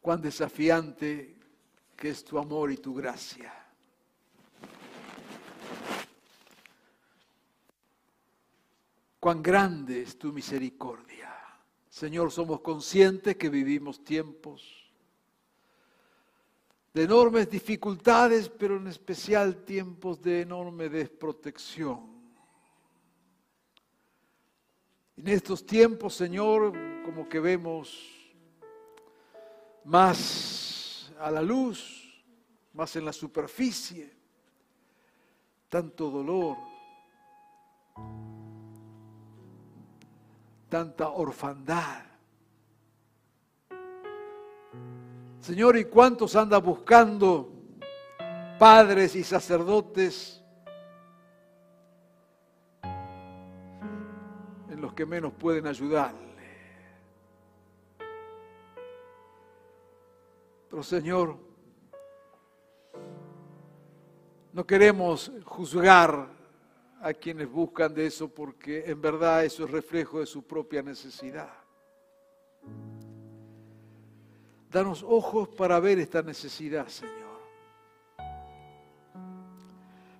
cuán 0.00 0.20
desafiante 0.20 1.36
que 1.96 2.10
es 2.10 2.24
tu 2.24 2.38
amor 2.38 2.72
y 2.72 2.78
tu 2.78 2.94
gracia. 2.94 3.54
Cuán 9.20 9.42
grande 9.42 10.02
es 10.02 10.18
tu 10.18 10.32
misericordia. 10.32 11.30
Señor, 11.88 12.32
somos 12.32 12.60
conscientes 12.60 13.36
que 13.36 13.50
vivimos 13.50 14.02
tiempos 14.02 14.90
de 16.92 17.04
enormes 17.04 17.48
dificultades, 17.48 18.48
pero 18.48 18.78
en 18.78 18.88
especial 18.88 19.64
tiempos 19.64 20.20
de 20.22 20.40
enorme 20.40 20.88
desprotección. 20.88 22.19
En 25.20 25.28
estos 25.28 25.66
tiempos, 25.66 26.14
Señor, 26.14 26.72
como 27.04 27.28
que 27.28 27.40
vemos 27.40 27.94
más 29.84 31.12
a 31.20 31.30
la 31.30 31.42
luz, 31.42 32.10
más 32.72 32.96
en 32.96 33.04
la 33.04 33.12
superficie, 33.12 34.16
tanto 35.68 36.08
dolor, 36.08 36.56
tanta 40.70 41.10
orfandad. 41.10 42.02
Señor, 45.42 45.76
¿y 45.76 45.84
cuántos 45.84 46.34
anda 46.34 46.56
buscando 46.56 47.52
padres 48.58 49.14
y 49.14 49.22
sacerdotes 49.22 50.39
los 54.80 54.92
que 54.94 55.06
menos 55.06 55.32
pueden 55.32 55.66
ayudar? 55.66 56.14
Pero 60.68 60.82
Señor, 60.82 61.36
no 64.52 64.66
queremos 64.66 65.32
juzgar 65.44 66.28
a 67.00 67.14
quienes 67.14 67.50
buscan 67.50 67.94
de 67.94 68.06
eso 68.06 68.28
porque 68.28 68.84
en 68.86 69.00
verdad 69.00 69.44
eso 69.44 69.64
es 69.64 69.70
reflejo 69.70 70.20
de 70.20 70.26
su 70.26 70.42
propia 70.42 70.82
necesidad. 70.82 71.50
Danos 74.70 75.02
ojos 75.02 75.48
para 75.48 75.80
ver 75.80 75.98
esta 75.98 76.22
necesidad, 76.22 76.86
Señor. 76.86 77.18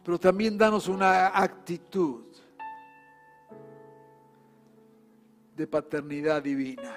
Pero 0.05 0.19
también 0.19 0.59
danos 0.59 0.89
una 0.89 1.29
actitud 1.29 2.25
de 5.61 5.67
paternidad 5.67 6.43
divina. 6.43 6.97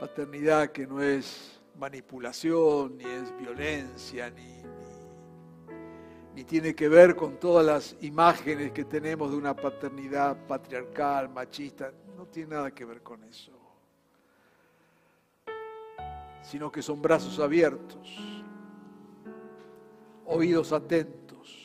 Paternidad 0.00 0.72
que 0.72 0.84
no 0.84 1.00
es 1.00 1.60
manipulación, 1.78 2.98
ni 2.98 3.04
es 3.04 3.38
violencia, 3.38 4.30
ni, 4.30 4.64
ni, 6.34 6.42
tiene 6.42 6.74
que 6.74 6.88
ver 6.88 7.14
con 7.14 7.38
todas 7.38 7.64
las 7.64 7.96
imágenes 8.00 8.72
que 8.72 8.84
tenemos 8.84 9.30
de 9.30 9.36
una 9.36 9.54
paternidad 9.54 10.36
patriarcal, 10.48 11.28
machista, 11.28 11.92
no 12.16 12.26
tiene 12.26 12.56
nada 12.56 12.72
que 12.72 12.84
ver 12.84 13.00
con 13.00 13.22
eso, 13.22 13.52
sino 16.42 16.72
que 16.72 16.82
son 16.82 17.00
brazos 17.00 17.38
abiertos, 17.38 18.42
oídos 20.26 20.72
atentos, 20.72 21.56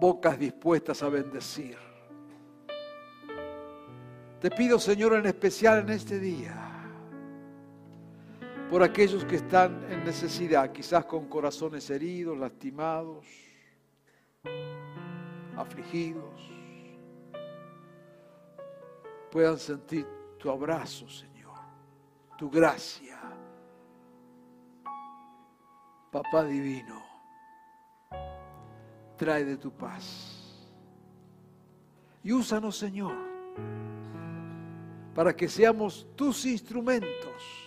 bocas 0.00 0.38
dispuestas 0.38 1.02
a 1.02 1.08
bendecir 1.08 1.85
te 4.40 4.50
pido, 4.50 4.78
Señor, 4.78 5.14
en 5.14 5.26
especial 5.26 5.80
en 5.80 5.90
este 5.90 6.18
día, 6.18 6.54
por 8.70 8.82
aquellos 8.82 9.24
que 9.24 9.36
están 9.36 9.84
en 9.90 10.04
necesidad, 10.04 10.72
quizás 10.72 11.04
con 11.06 11.26
corazones 11.26 11.88
heridos, 11.88 12.36
lastimados, 12.36 13.24
afligidos, 15.56 16.50
puedan 19.30 19.58
sentir 19.58 20.06
tu 20.38 20.50
abrazo, 20.50 21.08
Señor, 21.08 21.58
tu 22.36 22.50
gracia. 22.50 23.18
Papá 26.10 26.44
divino, 26.44 27.02
trae 29.16 29.44
de 29.44 29.56
tu 29.56 29.70
paz. 29.70 30.66
Y 32.22 32.32
úsanos, 32.32 32.76
Señor, 32.76 33.35
para 35.14 35.34
que 35.34 35.48
seamos 35.48 36.06
tus 36.14 36.44
instrumentos 36.44 37.66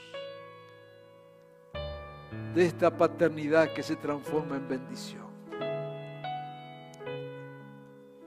de 2.54 2.66
esta 2.66 2.96
paternidad 2.96 3.74
que 3.74 3.82
se 3.82 3.96
transforma 3.96 4.56
en 4.56 4.68
bendición. 4.68 5.30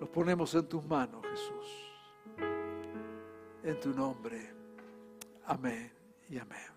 Los 0.01 0.09
ponemos 0.09 0.55
en 0.55 0.67
tus 0.67 0.85
manos, 0.85 1.25
Jesús. 1.31 1.93
En 3.63 3.79
tu 3.79 3.91
nombre. 3.91 4.51
Amén 5.47 5.93
y 6.29 6.39
amén. 6.39 6.72